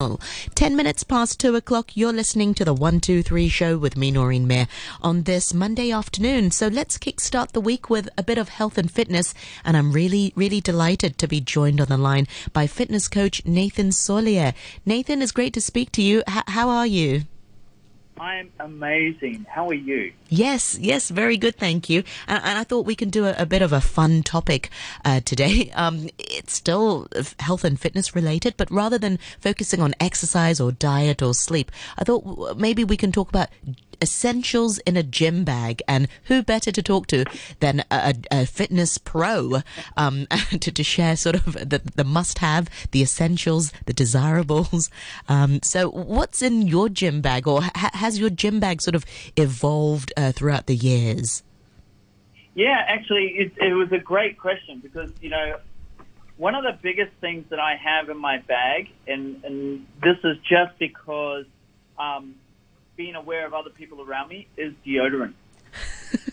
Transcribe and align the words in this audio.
10 0.00 0.76
minutes 0.76 1.04
past 1.04 1.38
2 1.40 1.56
o'clock, 1.56 1.94
you're 1.94 2.10
listening 2.12 2.54
to 2.54 2.64
the 2.64 2.72
123 2.72 3.50
show 3.50 3.76
with 3.76 3.98
me, 3.98 4.10
Noreen 4.10 4.46
Mayer, 4.46 4.66
on 5.02 5.24
this 5.24 5.52
Monday 5.52 5.90
afternoon. 5.90 6.50
So 6.52 6.68
let's 6.68 6.96
kickstart 6.96 7.52
the 7.52 7.60
week 7.60 7.90
with 7.90 8.08
a 8.16 8.22
bit 8.22 8.38
of 8.38 8.48
health 8.48 8.78
and 8.78 8.90
fitness. 8.90 9.34
And 9.62 9.76
I'm 9.76 9.92
really, 9.92 10.32
really 10.34 10.62
delighted 10.62 11.18
to 11.18 11.28
be 11.28 11.42
joined 11.42 11.82
on 11.82 11.88
the 11.88 11.98
line 11.98 12.28
by 12.54 12.66
fitness 12.66 13.08
coach 13.08 13.44
Nathan 13.44 13.90
Solier. 13.90 14.54
Nathan, 14.86 15.20
it's 15.20 15.32
great 15.32 15.52
to 15.52 15.60
speak 15.60 15.92
to 15.92 16.02
you. 16.02 16.22
H- 16.26 16.44
how 16.46 16.70
are 16.70 16.86
you? 16.86 17.24
I'm 18.20 18.50
amazing. 18.60 19.46
How 19.48 19.70
are 19.70 19.74
you? 19.74 20.12
Yes, 20.28 20.78
yes, 20.78 21.08
very 21.08 21.38
good, 21.38 21.56
thank 21.56 21.88
you. 21.88 22.04
And, 22.28 22.44
and 22.44 22.58
I 22.58 22.64
thought 22.64 22.84
we 22.84 22.94
can 22.94 23.08
do 23.08 23.24
a, 23.24 23.34
a 23.38 23.46
bit 23.46 23.62
of 23.62 23.72
a 23.72 23.80
fun 23.80 24.22
topic 24.22 24.68
uh, 25.04 25.20
today. 25.20 25.72
Um, 25.80 26.10
it's 26.18 26.52
still 26.52 27.06
health 27.38 27.64
and 27.64 27.80
fitness 27.80 28.14
related, 28.14 28.54
but 28.58 28.70
rather 28.70 28.98
than 28.98 29.18
focusing 29.40 29.80
on 29.80 29.94
exercise 29.98 30.60
or 30.60 30.72
diet 30.72 31.22
or 31.22 31.32
sleep, 31.32 31.72
I 31.96 32.04
thought 32.04 32.58
maybe 32.58 32.84
we 32.84 32.98
can 32.98 33.12
talk 33.12 33.30
about 33.30 33.48
essentials 34.02 34.78
in 34.80 34.96
a 34.96 35.02
gym 35.02 35.44
bag. 35.44 35.82
And 35.88 36.08
who 36.24 36.42
better 36.42 36.72
to 36.72 36.82
talk 36.82 37.06
to 37.08 37.24
than 37.60 37.84
a, 37.90 38.14
a 38.30 38.46
fitness 38.46 38.98
pro 38.98 39.62
um, 39.96 40.26
to, 40.60 40.72
to 40.72 40.82
share 40.82 41.16
sort 41.16 41.36
of 41.36 41.54
the, 41.54 41.82
the 41.94 42.04
must 42.04 42.38
have, 42.38 42.68
the 42.90 43.02
essentials, 43.02 43.72
the 43.86 43.92
desirables. 43.92 44.90
Um, 45.28 45.60
so, 45.62 45.90
what's 45.90 46.42
in 46.42 46.66
your 46.66 46.88
gym 46.88 47.20
bag, 47.20 47.46
or 47.46 47.62
ha- 47.62 47.90
has 47.94 48.18
your 48.18 48.30
gym 48.30 48.60
bag 48.60 48.82
sort 48.82 48.94
of 48.94 49.04
evolved 49.36 50.12
uh, 50.16 50.32
throughout 50.32 50.66
the 50.66 50.76
years? 50.76 51.42
Yeah, 52.54 52.84
actually, 52.86 53.26
it, 53.38 53.52
it 53.58 53.74
was 53.74 53.92
a 53.92 53.98
great 53.98 54.38
question 54.38 54.80
because, 54.80 55.10
you 55.20 55.30
know, 55.30 55.58
one 56.36 56.54
of 56.54 56.64
the 56.64 56.76
biggest 56.80 57.12
things 57.20 57.44
that 57.50 57.60
I 57.60 57.76
have 57.76 58.08
in 58.08 58.16
my 58.16 58.38
bag, 58.38 58.88
and, 59.06 59.44
and 59.44 59.86
this 60.02 60.16
is 60.24 60.36
just 60.38 60.78
because 60.78 61.44
um, 61.98 62.34
being 63.00 63.14
aware 63.14 63.46
of 63.46 63.54
other 63.54 63.70
people 63.70 64.02
around 64.02 64.28
me 64.28 64.46
is 64.58 64.74
deodorant, 64.86 65.32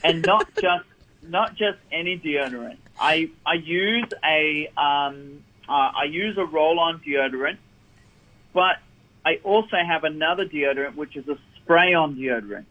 and 0.04 0.22
not 0.26 0.54
just 0.62 0.84
not 1.24 1.56
just 1.56 1.78
any 1.94 2.20
deodorant. 2.20 2.76
I 3.00 3.30
I 3.46 3.54
use 3.54 4.10
a 4.22 4.70
um, 4.76 5.46
uh, 5.70 5.92
I 6.02 6.04
use 6.10 6.38
a 6.38 6.44
roll-on 6.44 7.00
deodorant, 7.08 7.58
but 8.52 8.80
I 9.26 9.40
also 9.46 9.78
have 9.78 10.04
another 10.04 10.46
deodorant 10.46 10.96
which 10.96 11.16
is 11.16 11.26
a 11.30 11.38
spray-on 11.56 12.18
deodorant. 12.18 12.66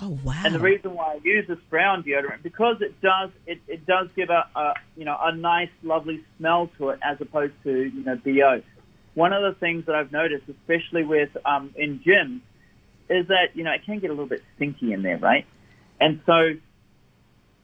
Oh 0.00 0.16
wow! 0.22 0.42
And 0.44 0.54
the 0.54 0.60
reason 0.60 0.94
why 0.94 1.14
I 1.14 1.20
use 1.24 1.50
a 1.50 1.56
spray-on 1.66 2.04
deodorant 2.04 2.44
because 2.44 2.76
it 2.80 3.00
does 3.00 3.30
it, 3.48 3.60
it 3.66 3.84
does 3.86 4.06
give 4.14 4.30
a, 4.30 4.46
a 4.54 4.74
you 4.96 5.04
know 5.04 5.18
a 5.20 5.34
nice 5.34 5.74
lovely 5.82 6.22
smell 6.38 6.70
to 6.78 6.90
it 6.90 7.00
as 7.02 7.20
opposed 7.20 7.54
to 7.64 7.72
you 7.72 8.04
know 8.04 8.14
bo. 8.24 8.62
One 9.14 9.32
of 9.32 9.42
the 9.42 9.58
things 9.58 9.86
that 9.86 9.96
I've 9.96 10.12
noticed, 10.12 10.44
especially 10.48 11.02
with 11.02 11.36
um, 11.44 11.74
in 11.76 11.98
gyms, 11.98 12.40
is 13.08 13.28
that, 13.28 13.54
you 13.54 13.64
know, 13.64 13.72
it 13.72 13.84
can 13.84 13.98
get 13.98 14.10
a 14.10 14.12
little 14.12 14.26
bit 14.26 14.42
stinky 14.56 14.92
in 14.92 15.02
there, 15.02 15.18
right? 15.18 15.46
And 16.00 16.20
so 16.26 16.54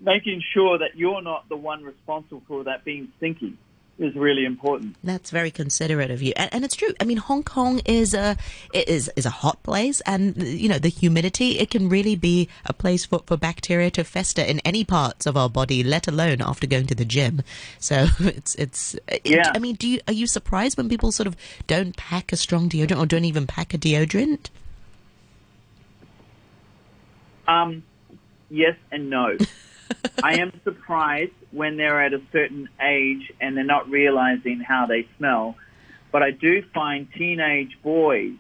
making 0.00 0.42
sure 0.55 0.78
that 0.78 0.97
you're 0.97 1.22
not 1.22 1.48
the 1.48 1.56
one 1.56 1.83
responsible 1.83 2.42
for 2.47 2.64
that 2.64 2.84
being 2.84 3.08
stinky 3.17 3.56
is 3.98 4.14
really 4.14 4.44
important. 4.44 4.97
That's 5.03 5.31
very 5.31 5.50
considerate 5.50 6.11
of 6.11 6.22
you, 6.22 6.33
and, 6.36 6.53
and, 6.55 6.64
it's 6.64 6.77
true. 6.77 6.94
I 7.00 7.05
mean, 7.05 7.16
Hong 7.16 7.42
Kong 7.42 7.81
is 7.84 8.14
a 8.14 8.36
is 8.72 9.11
is 9.16 9.27
a 9.27 9.31
hot 9.31 9.62
place, 9.62 10.00
and 10.03 10.41
you 10.41 10.69
know 10.69 10.78
the 10.78 10.89
humidity. 10.89 11.59
It 11.59 11.70
can 11.70 11.89
really 11.89 12.14
be 12.14 12.48
a 12.64 12.72
place 12.72 13.05
for, 13.05 13.22
for 13.27 13.36
bacteria 13.36 13.91
to 13.91 14.05
fester 14.05 14.42
in 14.42 14.61
any 14.61 14.84
parts 14.84 15.27
of 15.27 15.36
our 15.36 15.50
body, 15.50 15.83
let 15.83 16.06
alone 16.06 16.41
after 16.41 16.66
going 16.66 16.86
to 16.86 16.94
the 16.94 17.05
gym. 17.05 17.42
So 17.78 18.06
it's 18.20 18.55
it's. 18.55 18.94
Yeah. 19.25 19.41
It, 19.41 19.47
I 19.55 19.59
mean, 19.59 19.75
do 19.75 19.89
you 19.89 20.00
are 20.06 20.14
you 20.14 20.27
surprised 20.27 20.77
when 20.77 20.89
people 20.89 21.11
sort 21.12 21.27
of 21.27 21.36
don't 21.66 21.97
pack 21.97 22.33
a 22.33 22.36
strong 22.36 22.69
deodorant 22.69 23.00
or 23.00 23.06
don't 23.06 23.25
even 23.25 23.47
pack 23.47 23.75
a 23.75 23.78
deodorant? 23.78 24.50
Um, 27.49 27.83
yes 28.51 28.77
and 28.93 29.11
no. 29.11 29.37
I 30.23 30.39
am 30.39 30.53
surprised 30.65 31.33
when 31.50 31.77
they're 31.77 32.03
at 32.03 32.12
a 32.12 32.21
certain 32.31 32.69
age 32.81 33.33
and 33.41 33.56
they're 33.56 33.65
not 33.65 33.89
realizing 33.91 34.61
how 34.61 34.87
they 34.87 35.09
smell. 35.17 35.56
But 36.12 36.22
I 36.22 36.31
do 36.31 36.62
find 36.72 37.09
teenage 37.17 37.77
boys, 37.83 38.34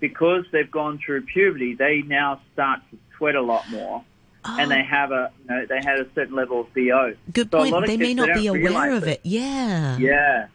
because 0.00 0.44
they've 0.52 0.70
gone 0.70 1.00
through 1.04 1.22
puberty, 1.22 1.74
they 1.74 2.02
now 2.02 2.40
start 2.52 2.80
to 2.90 2.98
sweat 3.16 3.34
a 3.34 3.42
lot 3.42 3.68
more. 3.70 4.04
Oh. 4.44 4.56
And 4.58 4.70
they 4.70 4.82
have 4.82 5.10
a, 5.10 5.32
you 5.42 5.50
know, 5.50 5.66
they 5.68 5.80
had 5.84 5.98
a 5.98 6.06
certain 6.14 6.36
level 6.36 6.60
of 6.60 6.72
BO. 6.72 7.14
Good 7.32 7.50
so 7.50 7.58
point. 7.58 7.86
They 7.86 7.96
kids, 7.96 8.00
may 8.00 8.14
not 8.14 8.28
they 8.28 8.40
be 8.40 8.46
aware 8.46 8.92
of 8.92 9.02
it. 9.04 9.08
it. 9.08 9.20
Yeah. 9.24 9.98
Yeah. 9.98 10.46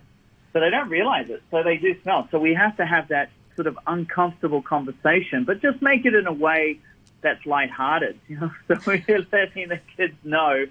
So 0.54 0.60
they 0.60 0.70
don't 0.70 0.90
realize 0.90 1.30
it. 1.30 1.44
So 1.52 1.64
they 1.64 1.78
do 1.78 2.00
smell. 2.04 2.28
So 2.32 2.40
we 2.40 2.54
have 2.54 2.78
to 2.78 2.86
have 2.86 3.10
that 3.10 3.30
sort 3.56 3.68
of 3.68 3.78
uncomfortable 3.86 4.62
conversation, 4.62 5.44
but 5.44 5.62
just 5.62 5.82
make 5.82 6.06
it 6.06 6.16
in 6.16 6.28
a 6.28 6.34
way 6.34 6.80
that's 7.24 7.46
lighthearted. 7.46 8.20
You 8.28 8.40
know, 8.40 8.52
so 8.68 8.76
we're 8.86 9.26
letting 9.32 9.70
the 9.70 9.80
kids 9.98 10.16
know, 10.24 10.66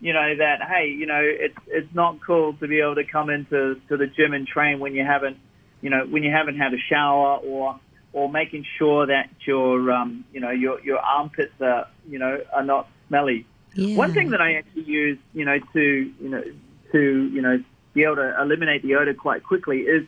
you 0.00 0.12
know, 0.12 0.36
that 0.36 0.62
hey, 0.62 0.88
you 0.88 1.06
know, 1.06 1.20
it's 1.22 1.58
it's 1.66 1.94
not 1.94 2.20
cool 2.26 2.54
to 2.54 2.66
be 2.68 2.80
able 2.80 2.94
to 2.96 3.04
come 3.04 3.30
into 3.30 3.80
to 3.88 3.96
the 3.96 4.06
gym 4.06 4.32
and 4.32 4.46
train 4.46 4.78
when 4.78 4.94
you 4.94 5.04
haven't, 5.04 5.38
you 5.82 5.90
know, 5.90 6.06
when 6.06 6.22
you 6.22 6.30
haven't 6.30 6.56
had 6.56 6.72
a 6.72 6.78
shower 6.88 7.38
or 7.38 7.78
or 8.12 8.30
making 8.30 8.64
sure 8.78 9.06
that 9.06 9.28
your 9.46 9.90
um, 9.92 10.24
you 10.32 10.40
know 10.40 10.50
your 10.50 10.80
your 10.80 10.98
armpits 10.98 11.52
are 11.60 11.88
you 12.08 12.18
know 12.18 12.40
are 12.52 12.64
not 12.64 12.88
smelly. 13.08 13.46
Yeah. 13.74 13.96
One 13.96 14.12
thing 14.12 14.30
that 14.30 14.40
I 14.40 14.54
actually 14.54 14.84
use, 14.84 15.18
you 15.34 15.44
know, 15.44 15.58
to 15.72 15.80
you 16.20 16.28
know 16.28 16.42
to 16.92 17.28
you 17.28 17.42
know 17.42 17.62
be 17.94 18.04
able 18.04 18.16
to 18.16 18.40
eliminate 18.40 18.82
the 18.82 18.94
odor 18.96 19.14
quite 19.14 19.44
quickly 19.44 19.80
is 19.80 20.06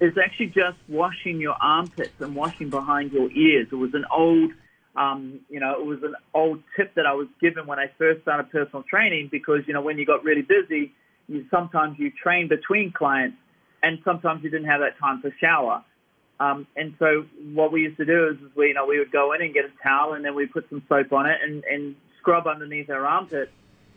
is 0.00 0.18
actually 0.18 0.48
just 0.48 0.76
washing 0.88 1.40
your 1.40 1.54
armpits 1.60 2.20
and 2.20 2.34
washing 2.34 2.70
behind 2.70 3.12
your 3.12 3.30
ears. 3.30 3.68
It 3.70 3.76
was 3.76 3.94
an 3.94 4.04
old 4.10 4.52
um, 4.96 5.40
you 5.48 5.60
know, 5.60 5.72
it 5.72 5.84
was 5.84 6.02
an 6.02 6.14
old 6.34 6.62
tip 6.76 6.94
that 6.96 7.06
I 7.06 7.14
was 7.14 7.28
given 7.40 7.66
when 7.66 7.78
I 7.78 7.86
first 7.96 8.22
started 8.22 8.50
personal 8.50 8.82
training 8.82 9.28
because, 9.30 9.60
you 9.66 9.72
know, 9.72 9.80
when 9.80 9.96
you 9.98 10.04
got 10.04 10.22
really 10.22 10.42
busy, 10.42 10.92
you 11.28 11.46
sometimes 11.50 11.98
you 11.98 12.10
train 12.10 12.48
between 12.48 12.92
clients 12.92 13.38
and 13.82 13.98
sometimes 14.04 14.42
you 14.44 14.50
didn't 14.50 14.68
have 14.68 14.80
that 14.80 14.98
time 14.98 15.22
for 15.22 15.34
shower. 15.40 15.82
Um, 16.40 16.66
and 16.76 16.94
so 16.98 17.24
what 17.54 17.72
we 17.72 17.82
used 17.82 17.96
to 17.98 18.04
do 18.04 18.28
is, 18.28 18.36
is 18.36 18.56
we, 18.56 18.68
you 18.68 18.74
know, 18.74 18.84
we 18.86 18.98
would 18.98 19.12
go 19.12 19.32
in 19.32 19.42
and 19.42 19.54
get 19.54 19.64
a 19.64 19.72
towel 19.82 20.12
and 20.12 20.24
then 20.24 20.34
we 20.34 20.46
put 20.46 20.68
some 20.68 20.82
soap 20.88 21.12
on 21.12 21.26
it 21.26 21.38
and, 21.42 21.64
and 21.64 21.96
scrub 22.18 22.46
underneath 22.46 22.90
our 22.90 23.06
armpit 23.06 23.50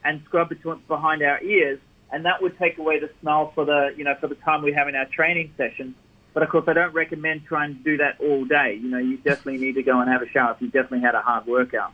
and 0.03 0.22
scrub 0.25 0.50
between, 0.50 0.81
behind 0.88 1.23
our 1.23 1.41
ears. 1.41 1.79
And 2.12 2.25
that 2.25 2.41
would 2.41 2.57
take 2.57 2.77
away 2.77 3.00
the 3.00 3.09
smell 3.19 3.51
for 3.56 3.66
the, 3.66 3.89
you 3.97 4.03
know, 4.03 4.16
for 4.22 4.27
the 4.27 4.35
time 4.35 4.62
we 4.62 4.72
have 4.73 4.88
in 4.88 4.95
our 4.95 5.07
training 5.07 5.51
sessions. 5.57 5.95
But 6.35 6.44
of 6.44 6.50
course, 6.50 6.66
I 6.68 6.73
don't 6.73 6.94
recommend 6.94 7.46
trying 7.46 7.75
to 7.75 7.81
do 7.81 7.96
that 7.97 8.19
all 8.19 8.44
day. 8.44 8.78
You 8.79 8.90
know, 8.90 8.97
you 8.97 9.16
definitely 9.18 9.57
need 9.57 9.75
to 9.75 9.84
go 9.84 10.01
and 10.01 10.09
have 10.12 10.22
a 10.22 10.28
shower 10.28 10.51
if 10.51 10.62
you 10.62 10.68
definitely 10.68 11.00
had 11.00 11.16
a 11.16 11.22
hard 11.22 11.47
workout. 11.47 11.94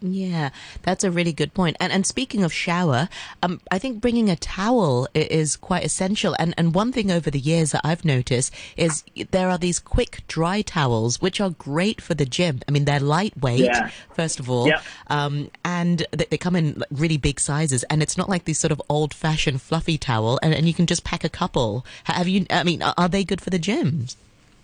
Yeah, 0.00 0.50
that's 0.82 1.04
a 1.04 1.10
really 1.10 1.32
good 1.32 1.54
point. 1.54 1.76
And 1.80 1.92
and 1.92 2.06
speaking 2.06 2.44
of 2.44 2.52
shower, 2.52 3.08
um, 3.42 3.60
I 3.70 3.78
think 3.78 4.00
bringing 4.00 4.28
a 4.28 4.36
towel 4.36 5.08
is 5.14 5.56
quite 5.56 5.84
essential. 5.84 6.36
And 6.38 6.54
and 6.58 6.74
one 6.74 6.92
thing 6.92 7.10
over 7.10 7.30
the 7.30 7.38
years 7.38 7.72
that 7.72 7.80
I've 7.84 8.04
noticed 8.04 8.52
is 8.76 9.04
there 9.30 9.48
are 9.48 9.58
these 9.58 9.78
quick 9.78 10.22
dry 10.28 10.62
towels 10.62 11.20
which 11.20 11.40
are 11.40 11.50
great 11.50 12.00
for 12.00 12.14
the 12.14 12.26
gym. 12.26 12.60
I 12.68 12.72
mean, 12.72 12.84
they're 12.84 13.00
lightweight 13.00 13.60
yeah. 13.60 13.90
first 14.12 14.38
of 14.38 14.50
all, 14.50 14.68
yep. 14.68 14.82
um, 15.08 15.50
and 15.64 16.06
they, 16.10 16.26
they, 16.30 16.38
come 16.38 16.56
in 16.56 16.82
really 16.90 17.16
big 17.16 17.40
sizes. 17.40 17.82
And 17.84 18.02
it's 18.02 18.18
not 18.18 18.28
like 18.28 18.44
these 18.44 18.58
sort 18.58 18.72
of 18.72 18.82
old 18.88 19.14
fashioned 19.14 19.62
fluffy 19.62 19.96
towel. 19.96 20.38
And, 20.42 20.54
and 20.54 20.68
you 20.68 20.74
can 20.74 20.86
just 20.86 21.04
pack 21.04 21.24
a 21.24 21.28
couple. 21.28 21.86
Have 22.04 22.28
you? 22.28 22.46
I 22.50 22.64
mean, 22.64 22.82
are 22.82 23.08
they 23.08 23.24
good 23.24 23.40
for 23.40 23.50
the 23.50 23.58
gyms? 23.58 24.16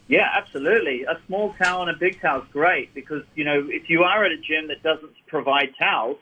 Yeah, 0.08 0.28
absolutely. 0.34 1.04
A 1.04 1.18
small 1.26 1.54
towel 1.54 1.82
and 1.82 1.90
a 1.90 1.98
big 1.98 2.20
towel 2.20 2.42
is 2.42 2.48
great 2.52 2.92
because, 2.94 3.22
you 3.34 3.44
know, 3.44 3.66
if 3.68 3.88
you 3.88 4.02
are 4.02 4.24
at 4.24 4.32
a 4.32 4.36
gym 4.36 4.68
that 4.68 4.82
doesn't 4.82 5.12
provide 5.26 5.70
towels, 5.78 6.18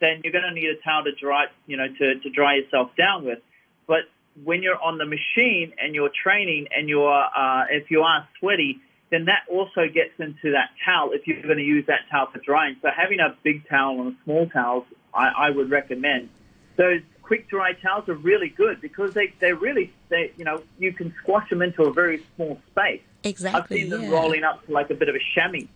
then 0.00 0.20
you're 0.22 0.32
going 0.32 0.44
to 0.44 0.54
need 0.54 0.68
a 0.68 0.80
towel 0.82 1.04
to 1.04 1.12
dry, 1.12 1.46
you 1.66 1.76
know, 1.76 1.86
to, 1.86 2.20
to 2.20 2.30
dry 2.30 2.56
yourself 2.56 2.90
down 2.96 3.24
with. 3.24 3.40
But 3.86 4.04
when 4.42 4.62
you're 4.62 4.80
on 4.80 4.98
the 4.98 5.04
machine 5.04 5.72
and 5.80 5.94
you're 5.94 6.10
training 6.22 6.68
and 6.76 6.88
you're, 6.88 7.12
uh, 7.12 7.64
if 7.70 7.90
you 7.90 8.02
are 8.02 8.26
sweaty, 8.38 8.80
then 9.10 9.26
that 9.26 9.44
also 9.48 9.86
gets 9.92 10.18
into 10.18 10.52
that 10.52 10.70
towel 10.84 11.10
if 11.12 11.26
you're 11.26 11.42
going 11.42 11.58
to 11.58 11.64
use 11.64 11.86
that 11.86 12.00
towel 12.10 12.28
for 12.32 12.38
drying. 12.38 12.76
So 12.82 12.88
having 12.94 13.20
a 13.20 13.36
big 13.42 13.68
towel 13.68 14.00
and 14.00 14.12
a 14.12 14.16
small 14.24 14.48
towel, 14.48 14.86
I, 15.12 15.28
I 15.36 15.50
would 15.50 15.70
recommend. 15.70 16.30
Those 16.76 17.02
quick 17.22 17.48
dry 17.48 17.74
towels 17.74 18.08
are 18.08 18.14
really 18.14 18.48
good 18.48 18.80
because 18.80 19.14
they, 19.14 19.32
they 19.40 19.52
really, 19.52 19.92
they, 20.08 20.32
you 20.36 20.44
know, 20.44 20.62
you 20.78 20.92
can 20.92 21.14
squash 21.22 21.48
them 21.50 21.62
into 21.62 21.84
a 21.84 21.92
very 21.92 22.24
small 22.34 22.58
space. 22.72 23.02
Exactly. 23.24 23.60
I've 23.60 23.82
seen 23.82 23.90
them 23.90 24.02
yeah. 24.02 24.10
rolling 24.10 24.44
up 24.44 24.64
to 24.66 24.72
like 24.72 24.90
a 24.90 24.94
bit 24.94 25.08
of 25.08 25.14
a 25.14 25.20
chamois. 25.34 25.66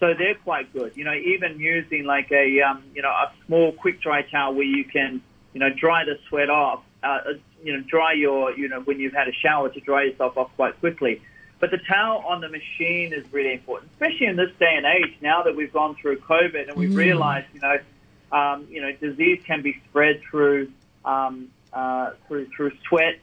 So 0.00 0.14
they're 0.14 0.36
quite 0.36 0.72
good. 0.72 0.96
You 0.96 1.04
know, 1.04 1.14
even 1.14 1.58
using 1.58 2.04
like 2.04 2.30
a, 2.30 2.60
um, 2.62 2.84
you 2.94 3.02
know, 3.02 3.10
a 3.10 3.32
small 3.46 3.72
quick 3.72 4.00
dry 4.00 4.22
towel 4.22 4.54
where 4.54 4.64
you 4.64 4.84
can, 4.84 5.20
you 5.52 5.60
know, 5.60 5.70
dry 5.70 6.04
the 6.04 6.18
sweat 6.28 6.50
off, 6.50 6.82
uh, 7.02 7.06
uh, 7.06 7.32
you 7.62 7.76
know, 7.76 7.82
dry 7.82 8.12
your, 8.12 8.56
you 8.56 8.68
know, 8.68 8.80
when 8.80 9.00
you've 9.00 9.12
had 9.12 9.28
a 9.28 9.32
shower 9.32 9.68
to 9.68 9.80
dry 9.80 10.04
yourself 10.04 10.38
off 10.38 10.50
quite 10.56 10.78
quickly. 10.78 11.20
But 11.60 11.72
the 11.72 11.78
towel 11.78 12.24
on 12.26 12.40
the 12.40 12.48
machine 12.48 13.12
is 13.12 13.30
really 13.32 13.52
important, 13.52 13.90
especially 13.92 14.26
in 14.26 14.36
this 14.36 14.50
day 14.60 14.74
and 14.76 14.86
age. 14.86 15.16
Now 15.20 15.42
that 15.42 15.56
we've 15.56 15.72
gone 15.72 15.96
through 15.96 16.18
COVID 16.20 16.68
and 16.68 16.76
we've 16.76 16.90
mm. 16.90 16.96
realized, 16.96 17.48
you 17.52 17.60
know, 17.60 17.78
um, 18.30 18.68
you 18.70 18.80
know, 18.80 18.92
disease 18.92 19.42
can 19.44 19.62
be 19.62 19.80
spread 19.88 20.20
through 20.30 20.70
um, 21.04 21.50
uh, 21.72 22.12
through 22.28 22.46
through 22.54 22.72
sweat. 22.86 23.18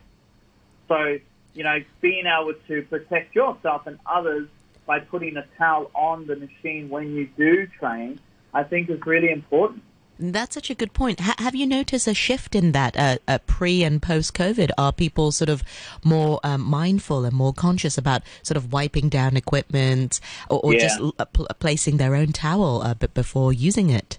So 0.90 1.20
you 1.56 1.64
know, 1.64 1.78
being 2.02 2.26
able 2.28 2.54
to 2.68 2.82
protect 2.84 3.34
yourself 3.36 3.88
and 3.88 3.98
others 4.06 4.48
by 4.86 5.00
putting 5.00 5.36
a 5.38 5.46
towel 5.58 5.90
on 5.96 6.28
the 6.28 6.36
machine 6.36 6.90
when 6.90 7.16
you 7.16 7.28
do 7.38 7.66
train, 7.80 8.20
I 8.54 8.64
think 8.64 8.90
is 8.90 9.04
really 9.06 9.32
important. 9.32 9.82
That's 10.18 10.54
such 10.54 10.70
a 10.70 10.76
good 10.76 10.94
point. 10.94 11.20
H- 11.22 11.36
have 11.40 11.56
you 11.56 11.66
noticed 11.66 12.08
a 12.08 12.14
shift 12.14 12.56
in 12.56 12.72
that 12.72 12.96
uh, 12.96 13.18
uh, 13.28 13.40
pre 13.48 13.84
and 13.84 14.02
post 14.02 14.34
COVID? 14.34 14.70
Are 14.78 14.94
people 14.94 15.32
sort 15.34 15.50
of 15.50 15.62
more 16.06 16.40
um, 16.44 16.62
mindful 16.62 17.26
and 17.26 17.36
more 17.36 17.52
conscious 17.52 17.98
about 17.98 18.22
sort 18.42 18.56
of 18.56 18.72
wiping 18.72 19.10
down 19.10 19.36
equipment 19.36 20.22
or, 20.50 20.62
or 20.64 20.74
Yeah. 20.74 20.80
just 20.80 21.00
l- 21.02 21.16
uh, 21.20 21.26
pl- 21.26 21.48
placing 21.60 21.98
their 21.98 22.16
own 22.16 22.32
towel 22.32 22.82
uh, 22.82 22.94
b- 22.94 23.08
before 23.14 23.52
using 23.52 23.90
it? 23.90 24.18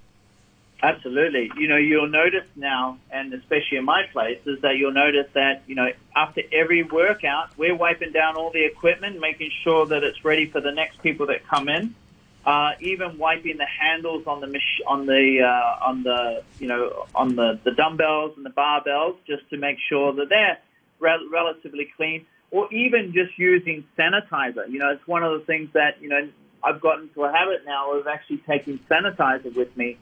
Absolutely. 0.86 1.50
You 1.58 1.66
know, 1.66 1.76
you'll 1.76 2.08
notice 2.08 2.46
now, 2.54 2.98
and 3.10 3.34
especially 3.34 3.78
in 3.78 3.84
my 3.84 4.04
place, 4.12 4.38
is 4.46 4.60
that 4.60 4.76
you'll 4.76 4.92
notice 4.92 5.26
that, 5.32 5.62
you 5.66 5.74
know, 5.74 5.88
after 6.14 6.42
every 6.52 6.84
workout, 6.84 7.58
we're 7.58 7.74
wiping 7.74 8.12
down 8.12 8.36
all 8.36 8.52
the 8.52 8.64
equipment, 8.64 9.18
making 9.18 9.50
sure 9.64 9.86
that 9.86 10.04
it's 10.04 10.24
ready 10.24 10.46
for 10.46 10.60
the 10.60 10.70
next 10.70 11.02
people 11.02 11.26
that 11.26 11.44
come 11.44 11.68
in. 11.68 11.96
Uh, 12.44 12.74
even 12.78 13.18
wiping 13.18 13.56
the 13.56 13.66
handles 13.66 14.28
on 14.28 14.40
the 14.40 14.46
mach- 14.46 14.86
on 14.86 15.06
the 15.06 15.42
uh, 15.42 15.88
on 15.88 16.04
the 16.04 16.44
you 16.60 16.68
know 16.68 17.06
on 17.16 17.34
the, 17.34 17.58
the 17.64 17.72
dumbbells 17.72 18.34
and 18.36 18.46
the 18.46 18.50
barbells 18.50 19.16
just 19.26 19.50
to 19.50 19.56
make 19.56 19.78
sure 19.88 20.12
that 20.12 20.28
they're 20.28 20.56
rel- 21.00 21.28
relatively 21.32 21.92
clean, 21.96 22.24
or 22.52 22.72
even 22.72 23.12
just 23.12 23.36
using 23.36 23.84
sanitizer. 23.98 24.70
You 24.70 24.78
know, 24.78 24.92
it's 24.92 25.06
one 25.08 25.24
of 25.24 25.32
the 25.32 25.44
things 25.44 25.70
that 25.72 26.00
you 26.00 26.08
know 26.08 26.28
I've 26.62 26.80
gotten 26.80 27.08
to 27.14 27.24
a 27.24 27.32
habit 27.32 27.64
now 27.66 27.94
of 27.94 28.06
actually 28.06 28.38
taking 28.46 28.78
sanitizer 28.88 29.52
with 29.52 29.76
me 29.76 29.98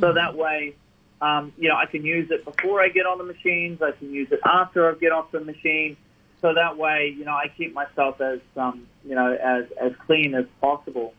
so 0.00 0.12
that 0.12 0.36
way, 0.36 0.74
um, 1.20 1.52
you 1.58 1.68
know, 1.68 1.76
I 1.76 1.86
can 1.86 2.04
use 2.04 2.30
it 2.30 2.44
before 2.44 2.82
I 2.82 2.88
get 2.88 3.06
on 3.06 3.18
the 3.18 3.24
machines. 3.24 3.80
I 3.82 3.92
can 3.92 4.12
use 4.12 4.28
it 4.30 4.40
after 4.44 4.90
I 4.90 4.94
get 4.94 5.12
off 5.12 5.30
the 5.32 5.40
machine. 5.40 5.96
So 6.42 6.52
that 6.54 6.76
way, 6.76 7.14
you 7.16 7.24
know, 7.24 7.32
I 7.32 7.46
keep 7.56 7.72
myself 7.72 8.20
as, 8.20 8.40
um, 8.56 8.86
you 9.04 9.14
know, 9.14 9.32
as 9.32 9.64
as 9.80 9.92
clean 10.06 10.34
as 10.34 10.44
possible. 10.60 11.14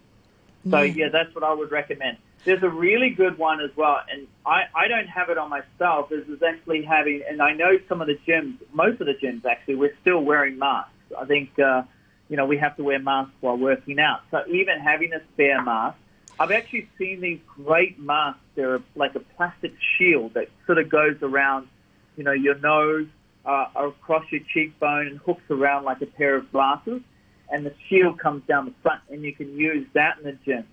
So 0.69 0.81
Yeah. 0.81 0.93
yeah, 1.05 1.09
that's 1.09 1.33
what 1.33 1.43
I 1.43 1.53
would 1.53 1.71
recommend. 1.71 2.17
There's 2.45 2.63
a 2.63 2.69
really 2.69 3.09
good 3.09 3.37
one 3.37 3.59
as 3.59 3.71
well, 3.75 3.99
and 4.09 4.27
I, 4.45 4.63
I 4.73 4.87
don't 4.87 5.07
have 5.07 5.29
it 5.29 5.37
on 5.37 5.49
myself. 5.49 6.09
This 6.09 6.25
is 6.29 6.41
actually 6.43 6.83
having, 6.83 7.23
and 7.29 7.41
I 7.41 7.51
know 7.53 7.77
some 7.89 7.99
of 7.99 8.07
the 8.07 8.17
gyms, 8.27 8.55
most 8.71 9.01
of 9.01 9.07
the 9.07 9.15
gyms 9.15 9.43
actually, 9.43 9.75
we're 9.75 9.95
still 10.01 10.21
wearing 10.21 10.57
masks. 10.57 10.91
I 11.19 11.25
think, 11.25 11.57
uh, 11.59 11.81
you 12.29 12.37
know, 12.37 12.45
we 12.45 12.57
have 12.57 12.77
to 12.77 12.83
wear 12.83 12.99
masks 12.99 13.33
while 13.41 13.57
working 13.57 13.99
out. 13.99 14.21
So 14.31 14.43
even 14.47 14.79
having 14.79 15.11
a 15.13 15.21
spare 15.33 15.61
mask, 15.61 15.97
I've 16.39 16.51
actually 16.51 16.87
seen 16.97 17.21
these 17.21 17.39
great 17.47 17.99
masks. 17.99 18.39
They're 18.55 18.81
like 18.95 19.15
a 19.15 19.19
plastic 19.19 19.73
shield 19.97 20.33
that 20.35 20.49
sort 20.65 20.77
of 20.77 20.89
goes 20.89 21.17
around, 21.21 21.67
you 22.15 22.23
know, 22.23 22.31
your 22.31 22.55
nose, 22.55 23.07
uh, 23.45 23.67
across 23.75 24.25
your 24.31 24.41
cheekbone, 24.53 25.07
and 25.07 25.17
hooks 25.19 25.49
around 25.49 25.85
like 25.85 26.01
a 26.01 26.05
pair 26.05 26.35
of 26.35 26.51
glasses. 26.51 27.01
And 27.49 27.65
the 27.65 27.73
shield 27.87 28.19
comes 28.19 28.43
down 28.45 28.65
the 28.65 28.73
front, 28.83 29.01
and 29.09 29.23
you 29.23 29.33
can 29.33 29.57
use 29.57 29.87
that 29.93 30.17
in 30.19 30.25
the 30.25 30.37
gym. 30.45 30.65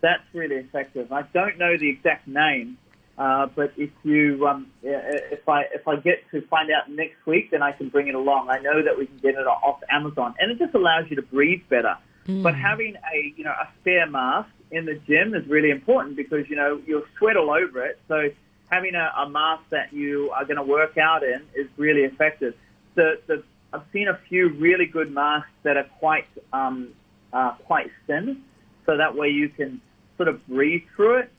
That's 0.00 0.22
really 0.32 0.56
effective. 0.56 1.12
I 1.12 1.22
don't 1.22 1.58
know 1.58 1.76
the 1.76 1.88
exact 1.88 2.26
name, 2.26 2.78
uh, 3.18 3.46
but 3.54 3.72
if 3.76 3.90
you, 4.02 4.46
um, 4.46 4.70
if 4.82 5.48
I 5.48 5.62
if 5.74 5.86
I 5.86 5.96
get 5.96 6.24
to 6.30 6.40
find 6.42 6.70
out 6.70 6.90
next 6.90 7.24
week, 7.26 7.50
then 7.50 7.62
I 7.62 7.72
can 7.72 7.90
bring 7.90 8.08
it 8.08 8.14
along. 8.14 8.48
I 8.50 8.58
know 8.58 8.82
that 8.82 8.98
we 8.98 9.06
can 9.06 9.18
get 9.18 9.34
it 9.34 9.46
off 9.46 9.80
Amazon, 9.90 10.34
and 10.38 10.50
it 10.50 10.58
just 10.58 10.74
allows 10.74 11.04
you 11.10 11.16
to 11.16 11.22
breathe 11.22 11.62
better. 11.68 11.96
But 12.42 12.56
having 12.56 12.96
a 12.96 13.34
you 13.36 13.44
know 13.44 13.52
a 13.52 13.68
spare 13.80 14.08
mask 14.08 14.50
in 14.70 14.84
the 14.84 14.94
gym 15.06 15.34
is 15.34 15.46
really 15.46 15.70
important 15.70 16.16
because 16.16 16.48
you 16.48 16.56
know 16.56 16.80
you'll 16.86 17.04
sweat 17.18 17.36
all 17.36 17.50
over 17.50 17.84
it. 17.84 18.00
So 18.08 18.30
having 18.68 18.94
a, 18.94 19.12
a 19.16 19.28
mask 19.28 19.64
that 19.70 19.92
you 19.92 20.30
are 20.30 20.44
going 20.44 20.56
to 20.56 20.62
work 20.62 20.98
out 20.98 21.22
in 21.22 21.42
is 21.54 21.66
really 21.76 22.02
effective. 22.02 22.54
The, 22.94 23.20
the 23.26 23.42
I've 23.72 23.84
seen 23.92 24.08
a 24.08 24.18
few 24.28 24.48
really 24.50 24.86
good 24.86 25.12
masks 25.12 25.50
that 25.62 25.76
are 25.76 25.88
quite 25.98 26.26
um, 26.52 26.88
uh, 27.32 27.52
quite 27.64 27.90
thin, 28.06 28.42
so 28.86 28.96
that 28.96 29.14
way 29.14 29.28
you 29.28 29.48
can 29.48 29.80
sort 30.16 30.28
of 30.28 30.46
breathe 30.46 30.82
through 30.94 31.18
it. 31.18 31.32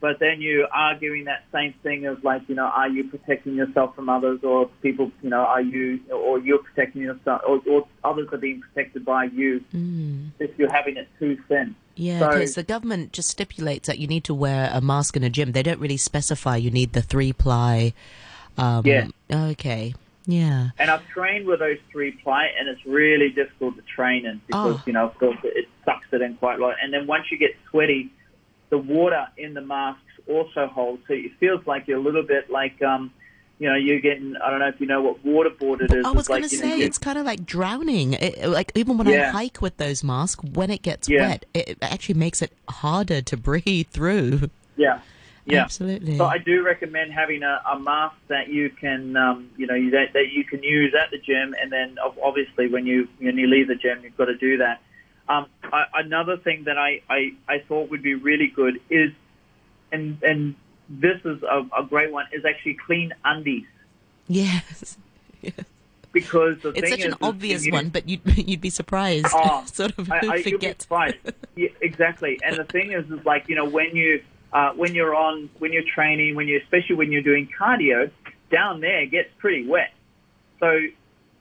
But 0.00 0.20
then 0.20 0.40
you 0.40 0.66
are 0.72 0.94
doing 0.94 1.24
that 1.24 1.44
same 1.52 1.74
thing 1.82 2.06
of 2.06 2.22
like, 2.22 2.42
you 2.48 2.54
know, 2.54 2.66
are 2.66 2.88
you 2.88 3.04
protecting 3.04 3.54
yourself 3.56 3.96
from 3.96 4.08
others, 4.08 4.44
or 4.44 4.68
people, 4.80 5.10
you 5.22 5.30
know, 5.30 5.40
are 5.40 5.60
you, 5.60 6.00
or 6.12 6.38
you're 6.38 6.58
protecting 6.62 7.02
yourself, 7.02 7.42
or, 7.46 7.60
or 7.68 7.86
others 8.04 8.28
are 8.30 8.38
being 8.38 8.60
protected 8.60 9.04
by 9.04 9.24
you 9.24 9.64
if 10.38 10.56
you're 10.56 10.70
having 10.72 10.96
it 10.96 11.08
too 11.18 11.36
thin. 11.48 11.74
Yeah, 11.96 12.20
So- 12.20 12.28
because 12.30 12.54
the 12.54 12.62
government 12.62 13.12
just 13.12 13.28
stipulates 13.28 13.88
that 13.88 13.98
you 13.98 14.06
need 14.06 14.22
to 14.24 14.34
wear 14.34 14.70
a 14.72 14.80
mask 14.80 15.16
in 15.16 15.24
a 15.24 15.30
gym. 15.30 15.50
They 15.50 15.64
don't 15.64 15.80
really 15.80 15.96
specify 15.96 16.54
you 16.56 16.70
need 16.70 16.92
the 16.92 17.02
three 17.02 17.32
ply. 17.32 17.92
Um, 18.56 18.86
Yeah. 18.86 19.08
Okay. 19.32 19.94
Yeah. 20.26 20.68
And 20.78 20.90
I've 20.90 21.06
trained 21.08 21.46
with 21.46 21.58
those 21.58 21.78
three 21.90 22.12
ply, 22.12 22.50
and 22.56 22.68
it's 22.68 22.84
really 22.86 23.30
difficult 23.30 23.74
to 23.76 23.82
train 23.82 24.26
in 24.26 24.40
because 24.46 24.76
Oh. 24.76 24.82
you 24.86 24.92
know, 24.92 25.06
of 25.06 25.18
course, 25.18 25.38
it 25.42 25.66
sucks 25.84 26.06
it 26.12 26.20
in 26.22 26.34
quite 26.34 26.60
a 26.60 26.62
lot. 26.62 26.76
And 26.80 26.92
then 26.92 27.06
once 27.08 27.32
you 27.32 27.38
get 27.38 27.56
sweaty, 27.70 28.10
the 28.70 28.78
water 28.78 29.26
in 29.36 29.54
the 29.54 29.60
masks 29.60 30.02
also 30.28 30.66
holds, 30.66 31.02
so 31.08 31.14
it 31.14 31.32
feels 31.40 31.66
like 31.66 31.88
you're 31.88 31.98
a 31.98 32.02
little 32.02 32.22
bit 32.22 32.50
like, 32.50 32.80
um, 32.82 33.10
you 33.58 33.68
know, 33.68 33.74
you're 33.74 34.00
getting. 34.00 34.36
I 34.36 34.50
don't 34.50 34.60
know 34.60 34.68
if 34.68 34.80
you 34.80 34.86
know 34.86 35.02
what 35.02 35.24
waterboard 35.24 35.82
is. 35.82 36.04
I 36.06 36.10
was 36.12 36.20
It's 36.20 36.28
like, 36.28 36.40
going 36.40 36.48
to 36.50 36.56
you 36.56 36.62
know, 36.62 36.68
say 36.76 36.80
it's 36.82 36.98
kind 36.98 37.18
of 37.18 37.26
like 37.26 37.44
drowning. 37.44 38.12
It, 38.12 38.48
like 38.48 38.70
even 38.74 38.98
when 38.98 39.08
I 39.08 39.16
hike 39.30 39.60
with 39.60 39.76
those 39.78 40.04
masks, 40.04 40.44
when 40.44 40.70
it 40.70 40.82
gets 40.82 41.08
Yeah. 41.08 41.22
wet, 41.28 41.46
it, 41.54 41.70
it 41.70 41.78
actually 41.82 42.14
makes 42.16 42.40
it 42.42 42.52
harder 42.68 43.20
to 43.22 43.36
breathe 43.48 43.88
through. 43.88 44.50
yeah, 44.76 45.00
yeah. 45.44 45.62
Absolutely. 45.64 46.18
So 46.18 46.26
I 46.26 46.38
do 46.38 46.62
recommend 46.62 47.12
having 47.12 47.42
a, 47.42 47.60
a 47.72 47.78
mask 47.80 48.16
that 48.28 48.48
you 48.48 48.70
can, 48.70 49.16
um, 49.16 49.50
you 49.56 49.66
know, 49.66 49.90
that, 49.90 50.12
that 50.12 50.30
you 50.30 50.44
can 50.44 50.62
use 50.62 50.94
at 50.94 51.10
the 51.10 51.18
gym, 51.18 51.54
and 51.60 51.72
then 51.72 51.96
obviously 52.22 52.68
when 52.68 52.86
you 52.86 53.08
when 53.18 53.36
you 53.38 53.46
leave 53.48 53.66
the 53.66 53.74
gym, 53.74 54.00
you've 54.04 54.16
got 54.16 54.26
to 54.26 54.36
do 54.36 54.58
that. 54.58 54.82
Um, 55.28 55.46
I, 55.62 55.84
another 55.94 56.36
thing 56.38 56.64
that 56.64 56.78
I, 56.78 57.02
I, 57.10 57.32
I 57.48 57.58
thought 57.60 57.90
would 57.90 58.02
be 58.02 58.14
really 58.14 58.48
good 58.48 58.80
is, 58.88 59.12
and 59.92 60.22
and 60.22 60.54
this 60.88 61.20
is 61.24 61.42
a, 61.42 61.66
a 61.78 61.84
great 61.84 62.10
one, 62.10 62.26
is 62.32 62.44
actually 62.44 62.74
clean 62.74 63.12
undies 63.24 63.66
yes. 64.28 64.96
because 66.12 66.60
the 66.62 66.70
It's 66.70 66.90
such 66.90 67.00
is, 67.00 67.04
an 67.06 67.14
obvious 67.20 67.66
you- 67.66 67.72
one, 67.72 67.88
but 67.88 68.08
you'd 68.08 68.20
you'd 68.36 68.60
be 68.60 68.70
surprised. 68.70 69.26
Oh, 69.32 69.64
sort 69.72 69.98
of 69.98 70.10
I, 70.10 70.18
who 70.20 70.30
I, 70.32 70.42
surprised. 70.42 71.16
Yeah, 71.56 71.68
exactly. 71.80 72.38
And 72.44 72.56
the 72.56 72.64
thing 72.64 72.92
is, 72.92 73.10
is 73.10 73.24
like 73.26 73.48
you 73.48 73.56
know 73.56 73.64
when 73.64 73.96
you 73.96 74.22
uh, 74.52 74.72
when 74.72 74.94
you're 74.94 75.14
on 75.14 75.50
when 75.58 75.72
you're 75.72 75.82
training, 75.82 76.36
when 76.36 76.46
you 76.46 76.58
especially 76.58 76.94
when 76.96 77.10
you're 77.10 77.22
doing 77.22 77.48
cardio, 77.58 78.10
down 78.50 78.80
there 78.80 79.00
it 79.02 79.10
gets 79.10 79.30
pretty 79.38 79.66
wet. 79.66 79.92
So 80.60 80.78